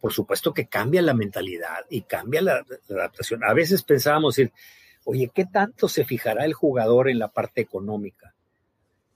[0.00, 3.44] por supuesto que cambia la mentalidad y cambia la, adaptación.
[3.44, 4.52] A veces pensábamos decir,
[5.04, 8.34] oye, ¿qué tanto se fijará el jugador en la parte económica?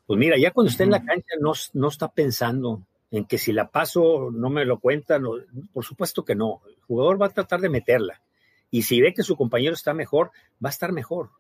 [0.07, 3.53] Pues mira, ya cuando está en la cancha no, no está pensando en que si
[3.53, 5.25] la paso no me lo cuentan,
[5.73, 6.61] por supuesto que no.
[6.67, 8.21] El jugador va a tratar de meterla.
[8.71, 10.33] Y si ve que su compañero está mejor,
[10.63, 11.31] va a estar mejor.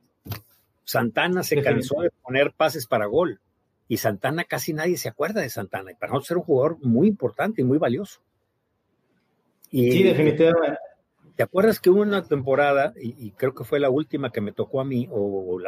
[0.85, 3.41] Santana se cansó de poner pases para gol.
[3.89, 5.93] Y Santana casi nadie se acuerda de Santana.
[5.93, 8.21] Y para nosotros era un jugador muy importante y muy valioso.
[9.71, 10.79] sí, definitivamente.
[11.37, 14.81] ¿Te acuerdas que hubo una temporada, y, creo que fue la última que me tocó
[14.81, 15.59] a mí, o,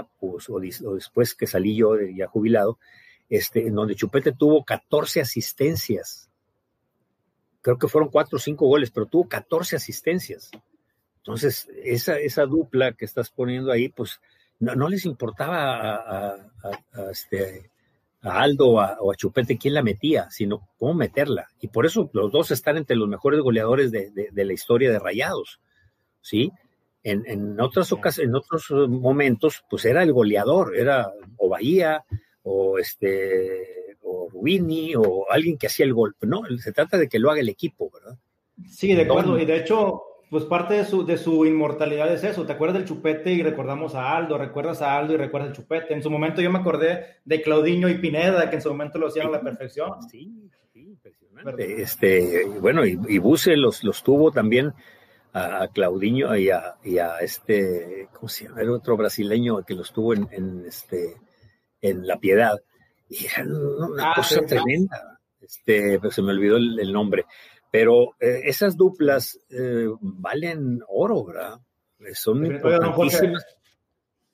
[0.95, 2.79] después que salí yo ya jubilado,
[3.29, 6.31] este, en donde Chupete tuvo 14 asistencias?
[7.62, 10.53] Creo que fueron 4 o 5 goles, pero tuvo 14 asistencias.
[11.17, 14.21] Entonces, esa, esa dupla que estás poniendo ahí, pues
[14.61, 16.51] no, les importaba a,
[17.11, 17.73] este,
[18.23, 21.49] a Aldo o a, Chupete quién la metía, sino cómo meterla.
[21.61, 25.61] Y por eso los dos están entre los mejores goleadores de, la historia de Rayados.
[26.21, 26.51] ¿Sí?
[27.03, 32.05] En, en, otras en otros momentos, pues era el goleador, era o Bahía,
[32.43, 36.27] o este, o Rubini, o alguien que hacía el golpe.
[36.27, 38.19] No, se trata de que lo haga el equipo, ¿verdad?
[38.69, 39.39] Sí, de acuerdo.
[39.39, 42.45] Y de hecho, pues parte de su, de su inmortalidad es eso.
[42.45, 44.37] ¿Te acuerdas del chupete y recordamos a Aldo?
[44.37, 45.95] ¿Recuerdas a Aldo y recuerdas el chupete?
[45.95, 49.07] En su momento yo me acordé de Claudinho y Pineda, que en su momento lo
[49.07, 50.03] hacían a la perfección.
[50.11, 51.81] Sí, sí, impresionante.
[51.81, 54.72] Este, bueno, y, y Buse los, los tuvo también
[55.33, 58.62] a, Claudinho y a, y a, este, ¿cómo se llama?
[58.62, 61.16] Era otro brasileño que los tuvo en, en este,
[61.81, 62.61] en La Piedad.
[63.09, 65.20] Y era una ah, cosa tremenda.
[65.41, 67.27] Este, pero se me olvidó el nombre.
[67.77, 71.61] Pero eh, esas duplas eh, valen oro, ¿verdad?
[72.14, 73.45] Son importantísimas.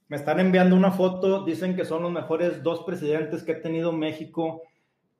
[0.06, 3.90] Me están enviando una foto, dicen que son los mejores dos presidentes que ha tenido
[3.90, 4.62] México.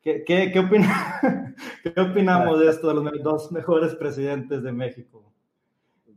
[0.01, 0.63] ¿Qué, qué, qué,
[1.95, 5.25] ¿qué opinamos de esto, de los dos mejores presidentes de México?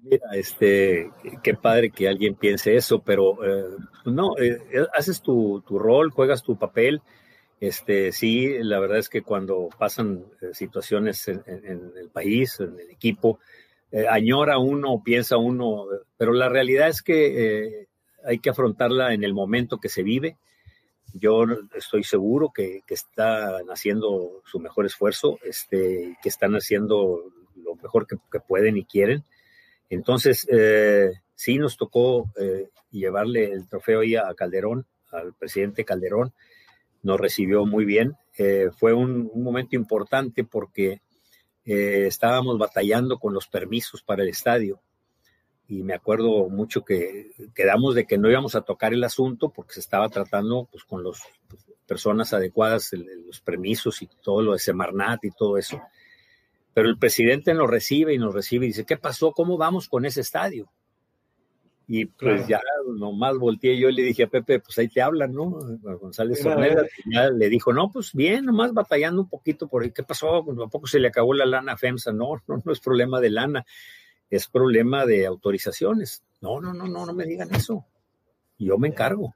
[0.04, 1.10] Mira, este,
[1.42, 4.36] qué padre que alguien piense eso, pero eh, no,
[4.96, 7.02] haces tu, tu, rol, juegas tu papel
[7.66, 12.92] este, sí, la verdad es que cuando pasan eh, situaciones en, el país, en el
[12.92, 13.40] equipo,
[13.92, 15.86] eh, añora uno, piensa uno,
[16.16, 17.88] pero la realidad es que eh,
[18.24, 20.38] hay que afrontarla en el momento que se vive.
[21.14, 21.46] Yo
[21.76, 28.40] estoy seguro que, están haciendo su mejor esfuerzo, este, que están haciendo lo mejor que,
[28.42, 29.24] pueden y quieren.
[29.90, 30.48] Entonces,
[31.36, 32.32] sí nos tocó
[32.92, 36.34] llevarle el trofeo ahí a Calderón, al presidente Calderón
[37.06, 38.18] nos recibió muy bien.
[38.38, 41.02] Eh, fue un, momento importante porque
[41.64, 44.82] eh, estábamos batallando con los permisos para el estadio
[45.68, 49.76] y me acuerdo mucho que quedamos de que no íbamos a tocar el asunto porque
[49.76, 51.22] se estaba tratando pues, con las
[51.88, 55.80] personas adecuadas, los permisos y todo lo de Semarnat y todo eso.
[56.74, 59.32] Pero el presidente nos recibe y nos recibe y dice, ¿qué pasó?
[59.32, 60.72] ¿Cómo vamos con ese estadio?
[61.88, 62.60] Y pues ya
[62.98, 65.60] nomás volteé yo y le dije a Pepe, pues ahí te hablan, ¿no?
[65.88, 66.44] A González
[67.06, 69.92] ya le dijo, no, pues bien, nomás batallando un poquito por ahí.
[69.92, 70.44] ¿Qué pasó?
[70.44, 72.12] Pues, ¿A poco se le acabó la lana a FEMSA?
[72.12, 73.66] No, no, no es problema de lana,
[74.30, 76.24] es problema de autorizaciones.
[76.42, 77.86] No, no, no, no, no me digan eso.
[78.58, 79.36] Yo me encargo.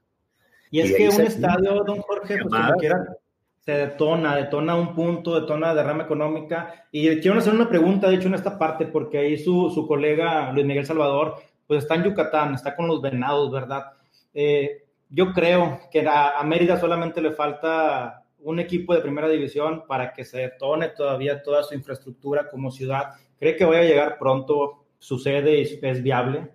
[0.70, 3.16] Y es que un estadio, don Jorge, pues como quiera,
[3.60, 6.86] se detona, detona un punto, detona derrama económica.
[6.90, 10.52] Y quiero hacer una pregunta, de hecho, en esta parte, porque ahí su, su colega
[10.52, 11.36] Luis Miguel Salvador
[11.70, 13.92] pues está en Yucatán, está con los venados, ¿verdad?
[14.34, 20.12] Eh, yo creo que a, Mérida solamente le falta un equipo de primera división para
[20.12, 23.12] que se detone todavía toda su infraestructura como ciudad.
[23.38, 24.84] ¿Cree que vaya a llegar pronto?
[24.98, 26.48] ¿Sucede y es viable?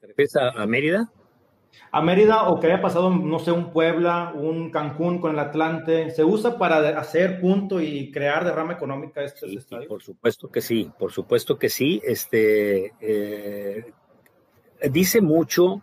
[0.00, 1.12] ¿Te refieres a Mérida?
[1.90, 6.10] A Mérida o que haya pasado, no sé, un Puebla, un Cancún con el Atlante,
[6.10, 9.88] ¿se usa para hacer punto y crear derrama económica estos estadios?
[9.88, 12.00] por supuesto que sí, por supuesto que sí.
[12.04, 13.92] Este, eh,
[14.90, 15.82] dice mucho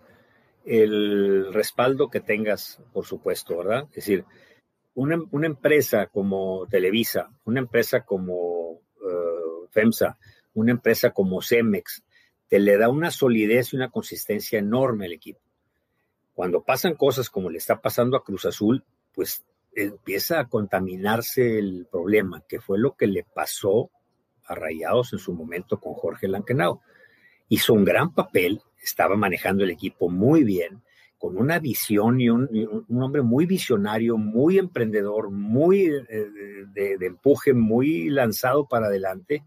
[0.65, 3.85] el respaldo que tengas, por supuesto, ¿verdad?
[3.89, 4.25] Es decir,
[4.95, 10.17] una, empresa como Televisa, una empresa como eh, FEMSA,
[10.53, 12.03] una empresa como Cemex,
[12.47, 15.39] te le da una solidez y una consistencia enorme al equipo.
[16.33, 19.43] Cuando pasan cosas como le está pasando a Cruz Azul, pues
[19.75, 23.89] empieza a contaminarse el problema, que fue lo que le pasó
[24.45, 26.81] a Rayados en su momento con Jorge Lankenau.
[27.49, 30.81] Hizo un gran papel, estaba manejando el equipo muy bien,
[31.23, 36.27] con una visión y un, hombre muy visionario, muy emprendedor, muy eh,
[36.73, 39.43] de, empuje, muy lanzado para adelante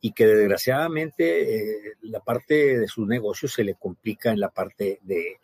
[0.00, 4.98] y que desgraciadamente eh, la parte de su negocio se le complica en la parte
[5.02, 5.38] de,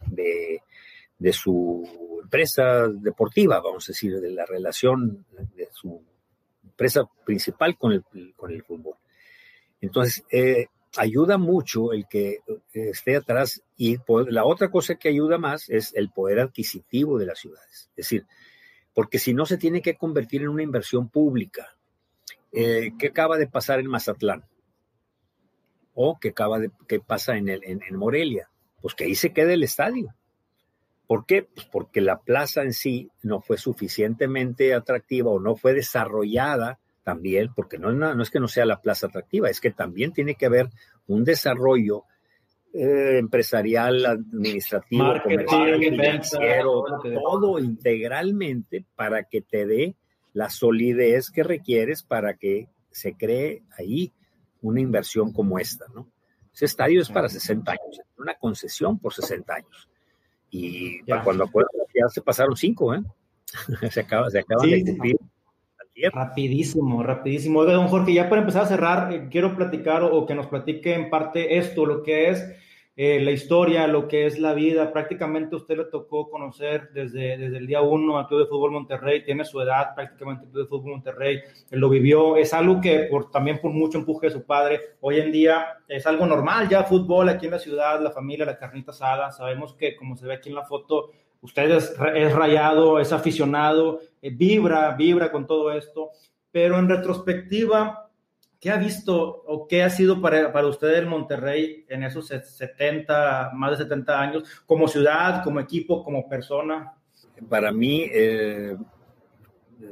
[1.32, 5.24] su empresa deportiva, vamos a decir, de la relación
[5.56, 6.02] de su
[6.64, 8.04] empresa principal con el,
[8.36, 8.94] con el fútbol.
[9.80, 10.66] Entonces, eh,
[10.96, 13.98] ayuda mucho el que eh, esté atrás y
[14.28, 17.90] la otra cosa que ayuda más es el poder adquisitivo de las ciudades.
[17.90, 18.26] Es decir,
[18.94, 21.76] porque si no se tiene que convertir en una inversión pública.
[22.50, 24.44] Eh, ¿Qué acaba de pasar en Mazatlán?
[25.94, 28.50] ¿O qué, acaba de, qué pasa en, el, en, Morelia?
[28.80, 30.14] Pues que ahí se quede el estadio.
[31.08, 31.42] ¿Por qué?
[31.42, 37.48] Pues porque la plaza en sí no fue suficientemente atractiva o no fue desarrollada también,
[37.56, 40.44] porque no, no, es que no sea la plaza atractiva, es que también tiene que
[40.44, 40.68] haber
[41.06, 42.04] un desarrollo
[42.74, 49.96] eh, empresarial, administrativo, comercial, financiero, todo integralmente para que te dé
[50.34, 54.12] la solidez que requieres para que se cree ahí
[54.60, 56.12] una inversión como esta, ¿no?
[56.52, 59.87] Ese estadio es para 60 años, una concesión por 60 años.
[60.50, 63.02] Y para cuando acuerdo, ya se pasaron cinco, ¿eh?
[63.90, 65.16] se, acaba, se acaban de cumplir
[66.12, 67.58] Rapidísimo, rapidísimo.
[67.60, 70.94] Oiga, don Jorge, ya para empezar a cerrar, eh, quiero platicar o, que nos platique
[70.94, 72.44] en parte esto, lo que es
[73.00, 74.92] eh, la historia, lo que es la vida.
[74.92, 79.24] Prácticamente usted le tocó conocer desde, desde el día uno al Club de Fútbol Monterrey,
[79.24, 81.40] tiene su edad prácticamente Club de Fútbol Monterrey,
[81.70, 85.30] lo vivió, es algo que por, también por mucho empuje de su padre, hoy en
[85.30, 89.30] día es algo normal ya fútbol aquí en la ciudad, la familia, la carnita asada,
[89.30, 91.96] sabemos que como se ve aquí en la foto, usted es,
[92.34, 96.10] rayado, es aficionado, eh, vibra, vibra con todo esto,
[96.50, 98.07] pero en retrospectiva,
[98.60, 103.52] ¿qué ha visto o qué ha sido para, para usted el Monterrey en esos 70,
[103.54, 106.94] más de 70 años, como ciudad, como equipo, como persona?
[107.48, 108.76] Para mí, eh,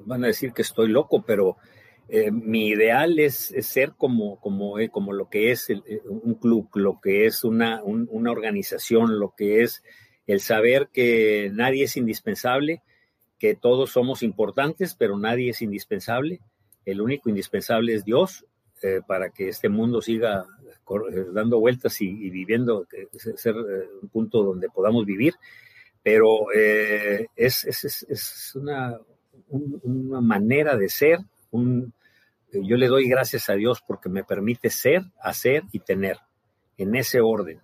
[0.05, 1.57] van a decir que estoy loco, pero
[2.09, 5.69] eh, mi ideal es, ser como, como, como lo que es
[6.05, 9.83] un club, lo que es una, una organización, lo que es
[10.27, 12.83] el saber que nadie es indispensable,
[13.39, 16.41] que todos somos importantes, pero nadie es indispensable.
[16.85, 18.45] El único indispensable es Dios
[18.87, 22.87] eh, para que este mundo siga eh, dando vueltas y, viviendo,
[23.19, 25.35] ser eh, un punto donde podamos vivir.
[26.05, 26.53] Pero
[27.35, 28.97] es, es, una,
[29.49, 31.19] una, manera de ser.
[31.51, 36.19] Yo le doy gracias a Dios porque me permite ser, hacer y tener
[36.79, 37.61] en ese orden.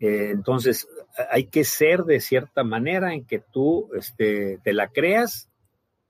[0.00, 0.88] entonces,
[1.30, 5.48] hay que ser de cierta manera en que tú este, te la creas,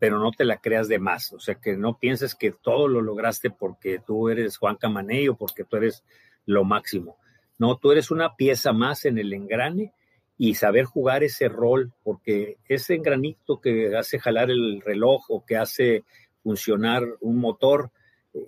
[0.03, 1.33] pero no te la creas de más.
[1.33, 5.37] O sea, que no pienses que todo lo lograste porque tú eres Juan Camaney o
[5.37, 6.03] porque tú eres
[6.45, 7.19] lo máximo.
[7.57, 9.93] No, tú eres una pieza más en el engrane
[10.37, 15.57] y saber jugar ese rol, porque ese engranito que hace jalar el reloj o que
[15.57, 16.03] hace
[16.43, 17.93] funcionar un motor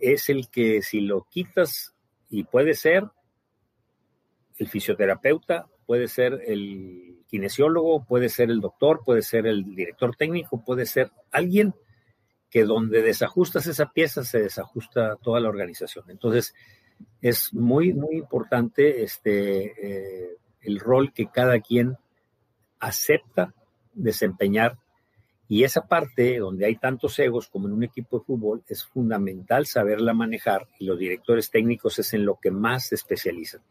[0.01, 1.95] es el que si lo quitas
[2.31, 3.05] y puede ser
[4.59, 10.63] el fisioterapeuta puede ser el kinesiólogo, puede ser el doctor, puede ser el director técnico,
[10.65, 11.75] puede ser alguien
[12.49, 16.05] que donde desajustas esa pieza se desajusta toda la organización.
[16.11, 16.55] Entonces,
[17.21, 21.97] es muy, muy importante este, eh, el rol que cada quien
[22.79, 23.53] acepta
[23.95, 24.79] desempeñar
[25.49, 29.67] y esa parte donde hay tantos egos como en un equipo de fútbol es fundamental
[29.67, 33.63] saberla manejar y los directores técnicos es en lo que más se especializan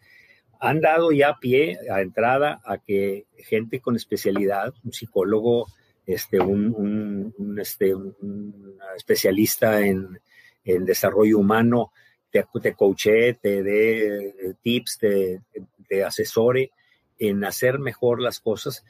[0.59, 5.67] han dado ya pie a entrada a que gente con especialidad, un psicólogo,
[6.05, 10.19] este, un, este, un especialista en,
[10.63, 11.91] desarrollo humano,
[12.31, 15.41] te, te coache, te dé eh, tips, te,
[15.87, 16.71] te, asesore
[17.19, 18.85] en hacer mejor las cosas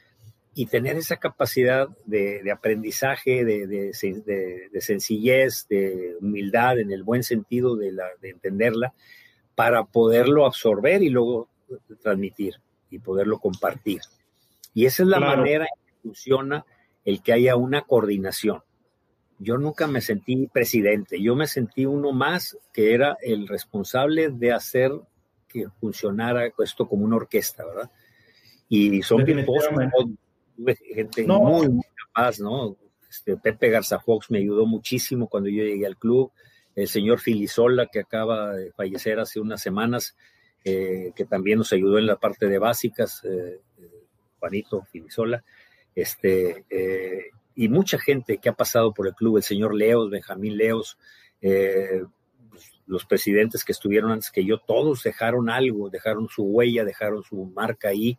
[0.54, 7.74] y tener esa capacidad de, aprendizaje, de, de, sencillez, de humildad, en el buen sentido
[7.74, 8.94] de, la, de entenderla,
[9.56, 11.48] para poderlo absorber y luego
[12.00, 12.54] transmitir
[12.90, 14.00] y poderlo compartir.
[14.72, 16.64] Y esa es la manera en que funciona
[17.04, 18.62] el que haya una coordinación.
[19.38, 24.52] Yo nunca me sentí presidente, yo me sentí uno más que era el responsable de
[24.52, 24.92] hacer
[25.48, 27.90] que funcionara esto como una orquesta, ¿verdad?
[28.68, 32.76] Y son tuve gente muy, muy capaz, ¿no?
[33.08, 36.32] Este, Pepe Garza Fox me ayudó muchísimo cuando yo llegué al club,
[36.74, 40.16] el señor Filisola, que acaba de fallecer hace unas semanas,
[40.64, 43.22] que también nos ayudó en la parte de básicas,
[44.38, 45.44] Juanito Finisola,
[45.94, 46.64] este,
[47.54, 50.96] y mucha gente que ha pasado por el club, el señor Leos, Benjamín Leos,
[52.86, 57.44] los presidentes que estuvieron antes que yo, todos dejaron algo, dejaron su huella, dejaron su
[57.46, 58.18] marca ahí.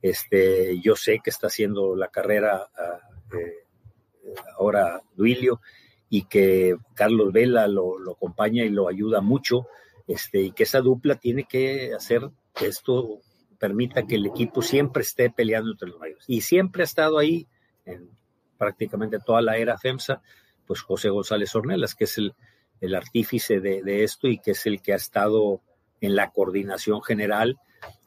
[0.00, 3.00] Este, yo sé que está haciendo la carrera ah,
[3.36, 3.64] eh,
[4.56, 5.60] ahora Duilio
[6.08, 9.66] y que Carlos Vela lo, lo, acompaña y lo ayuda mucho,
[10.08, 13.20] este, y que esa dupla tiene que hacer que esto
[13.58, 16.24] permita que el equipo siempre esté peleando entre los mayores.
[16.26, 17.46] Y siempre ha estado ahí
[17.84, 18.10] en
[18.56, 20.20] prácticamente toda la era FEMSA,
[20.66, 22.34] pues José González Ornelas, que es el,
[22.80, 25.60] el artífice de, esto y que es el que ha estado
[26.00, 27.58] en la coordinación general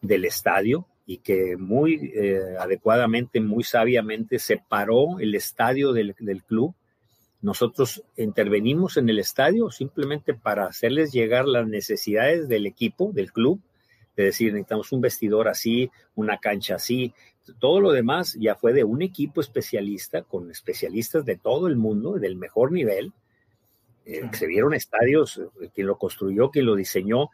[0.02, 6.16] del estadio y que muy eh, adecuadamente, muy sabiamente separó el estadio del,
[6.48, 6.74] club.
[7.42, 13.60] Nosotros intervenimos en el estadio simplemente para hacerles llegar las necesidades del equipo, del club,
[14.16, 17.14] de decir, necesitamos un vestidor así, una cancha así.
[17.60, 22.14] Todo lo demás ya fue de un equipo especialista, con especialistas de todo el mundo,
[22.14, 23.14] del mejor nivel,
[24.06, 27.30] eh, se vieron estadios, eh, quien lo construyó, quien lo diseñó,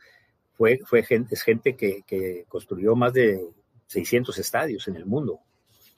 [0.53, 3.47] fue, fue gente, es gente que, construyó más de
[3.87, 5.39] 600 estadios en el mundo.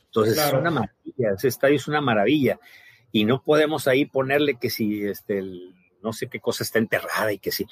[0.05, 2.59] Entonces es una maravilla, ese estadio es una maravilla.
[3.11, 5.43] Y no podemos ahí ponerle que si este,
[6.01, 7.65] no sé qué cosa está enterrada y que si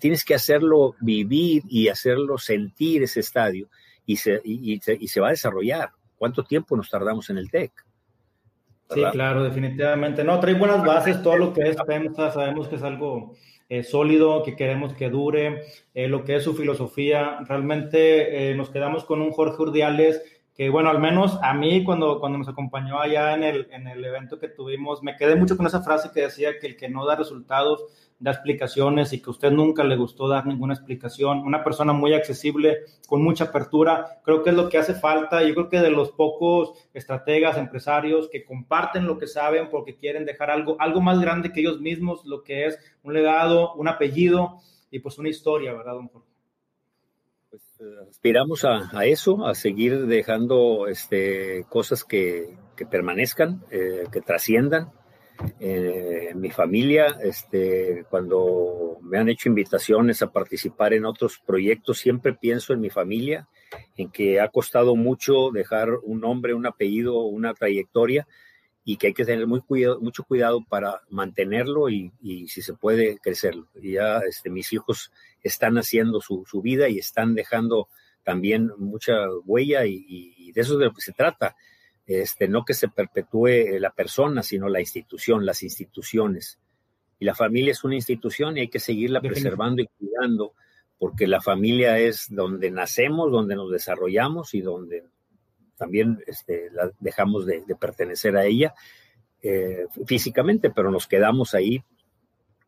[0.00, 3.68] tienes que hacerlo vivir y hacerlo sentir ese estadio
[4.04, 5.90] y se, y se va a desarrollar.
[6.16, 7.72] ¿Cuánto tiempo nos tardamos en el TEC?
[8.90, 10.24] Sí, claro, definitivamente.
[10.24, 13.34] No, trae buenas bases, todo lo que es PEMSA, sabemos que es algo
[13.68, 15.62] eh, sólido, que queremos que dure,
[15.94, 17.38] eh, lo que es su filosofía.
[17.46, 20.22] Realmente eh, nos quedamos con un Jorge Urdiales
[20.58, 24.04] que, bueno, al menos a mí cuando, cuando nos acompañó allá en el, en el
[24.04, 27.06] evento que tuvimos, me quedé mucho con esa frase que decía que el que no
[27.06, 27.84] da resultados
[28.18, 31.46] da explicaciones y que a usted nunca le gustó dar ninguna explicación.
[31.46, 35.44] Una persona muy accesible, con mucha apertura, creo que es lo que hace falta.
[35.44, 40.24] Yo creo que de los pocos estrategas, empresarios que comparten lo que saben porque quieren
[40.24, 44.56] dejar algo, algo más grande que ellos mismos, lo que es un legado, un apellido
[44.90, 46.37] y pues una historia, ¿verdad, don Jorge?
[48.10, 52.56] Aspiramos a, eso, a seguir dejando este, cosas que,
[52.90, 54.92] permanezcan, eh, que trasciendan
[55.60, 62.34] eh, mi familia, este, cuando me han hecho invitaciones a participar en otros proyectos, siempre
[62.34, 63.48] pienso en mi familia,
[63.96, 68.26] en que ha costado mucho dejar un nombre, un apellido, una trayectoria
[68.84, 72.10] y que hay que tener muy cuidado, mucho cuidado para mantenerlo y,
[72.48, 73.68] si se puede crecerlo.
[73.80, 75.12] Y ya este, mis hijos
[75.42, 77.88] están haciendo su, vida y están dejando
[78.22, 79.14] también mucha
[79.44, 81.56] huella y, y de eso es de lo que se trata
[82.08, 86.58] este, no que se perpetúe la persona, sino la institución, las instituciones.
[87.20, 90.54] Y la familia es una institución y hay que seguirla preservando y cuidando,
[90.98, 95.04] porque la familia es donde nacemos, donde nos desarrollamos y donde
[95.76, 98.74] también este, la dejamos de, pertenecer a ella
[99.42, 101.84] eh, físicamente, pero nos quedamos ahí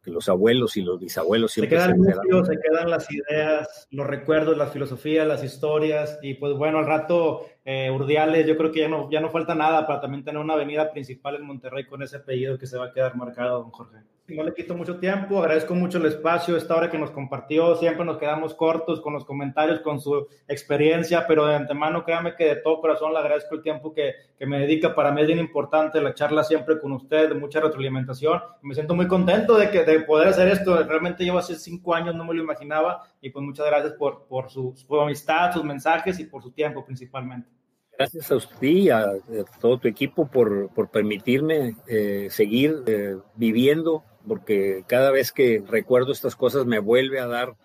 [0.03, 4.07] que los abuelos y los bisabuelos siempre se quedan, se, se quedan las ideas, los
[4.07, 8.81] recuerdos, las filosofías, las historias y pues bueno, al rato eh, Urdiales, yo creo que
[8.81, 12.03] ya no, ya no falta nada para también tener una avenida principal en Monterrey con
[12.03, 13.99] ese apellido que se va a quedar marcado, don Jorge.
[14.31, 18.05] No le quito mucho tiempo, agradezco mucho el espacio, esta hora que nos compartió, siempre
[18.05, 22.57] nos quedamos cortos con los comentarios, con su experiencia, pero de antemano créame que de
[22.57, 26.01] todo corazón le agradezco el tiempo que, que me dedica, para mí es bien importante
[26.01, 30.01] la charla siempre con usted, de mucha retroalimentación, me siento muy contento de, que, de
[30.01, 33.67] poder hacer esto, realmente llevo hace cinco años, no me lo imaginaba, y pues muchas
[33.67, 37.49] gracias por, por su, amistad, sus mensajes y por su tiempo principalmente.
[37.99, 39.07] Gracias a usted y a,
[39.61, 46.13] todo tu equipo por, por permitirme eh, seguir eh, viviendo, porque cada vez que recuerdo
[46.13, 47.57] estas cosas me vuelve a dar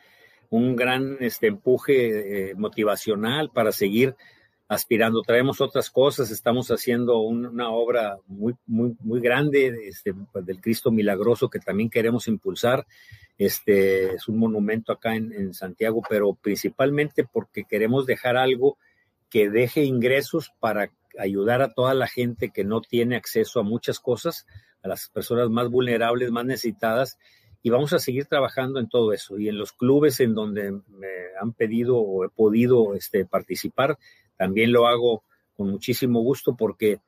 [0.49, 4.16] un gran este, empuje eh, motivacional para seguir
[4.68, 5.22] aspirando.
[5.22, 11.49] Traemos otras cosas, estamos haciendo una obra muy, muy, muy grande este, del Cristo Milagroso
[11.49, 12.86] que también queremos impulsar.
[13.38, 18.78] Este es un monumento acá en, en Santiago, pero principalmente porque queremos dejar algo
[19.30, 23.99] que deje ingresos para ayudar a toda la gente que no tiene acceso a muchas
[23.99, 24.45] cosas,
[24.86, 27.18] a las personas más vulnerables, más necesitadas,
[27.64, 29.40] y vamos a seguir trabajando en todo eso.
[29.40, 31.08] Y en los clubes en donde me
[31.42, 33.98] han pedido o he podido este, participar,
[34.38, 35.24] también lo hago
[35.58, 37.00] con muchísimo gusto porque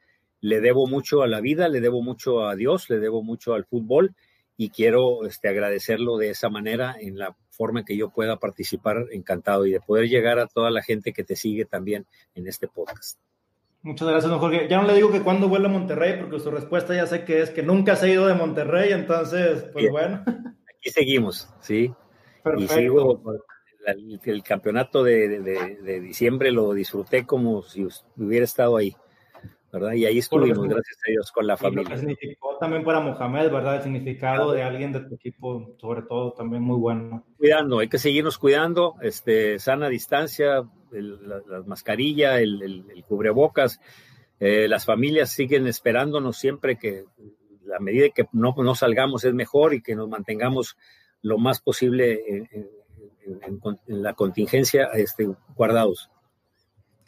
[0.42, 3.66] le debo mucho a la vida, le debo mucho a Dios, le debo mucho al
[3.66, 4.16] fútbol
[4.56, 9.06] y quiero este, agradecerlo de esa manera en la forma en que yo pueda participar,
[9.12, 12.68] encantado y de poder llegar a toda la gente que te sigue también en este
[12.68, 13.20] podcast.
[13.88, 14.68] Muchas gracias, don Jorge.
[14.68, 17.40] Ya no le digo que cuando vuelve a Monterrey, porque su respuesta ya sé que
[17.42, 20.26] es que nunca se ha ido de Monterrey, entonces, pues bueno.
[20.78, 21.94] Aquí seguimos, sí.
[22.58, 23.22] Y sigo
[23.86, 28.94] el, campeonato de, diciembre lo disfruté como si hubiera estado ahí,
[29.72, 29.94] ¿verdad?
[29.94, 31.92] Y ahí estuvimos, gracias a Dios, con la familia.
[31.92, 33.78] Lo significó también para Mohamed, ¿verdad?
[33.78, 37.24] El significado de alguien de tu equipo, sobre todo, también muy bueno.
[37.38, 43.80] Cuidando, hay que seguirnos cuidando, este, sana distancia, la, la, mascarilla, el, cubrebocas.
[44.40, 47.06] Eh, las familias siguen esperándonos siempre que
[47.66, 50.78] la medida que no, no salgamos es mejor y que nos mantengamos
[51.22, 52.70] lo más posible en,
[53.88, 56.10] la contingencia este, guardados.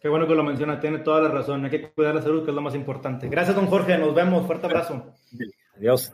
[0.02, 1.64] Qué bueno que lo menciona, tiene toda la razón.
[1.66, 3.28] Hay que cuidar la salud, que es lo más importante.
[3.30, 3.98] Gracias, don Jorge.
[3.98, 4.46] Nos vemos.
[4.46, 5.14] Fuerte abrazo.
[5.78, 6.14] Adiós.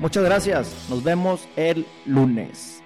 [0.00, 0.86] Muchas gracias.
[0.88, 2.83] Nos vemos el lunes.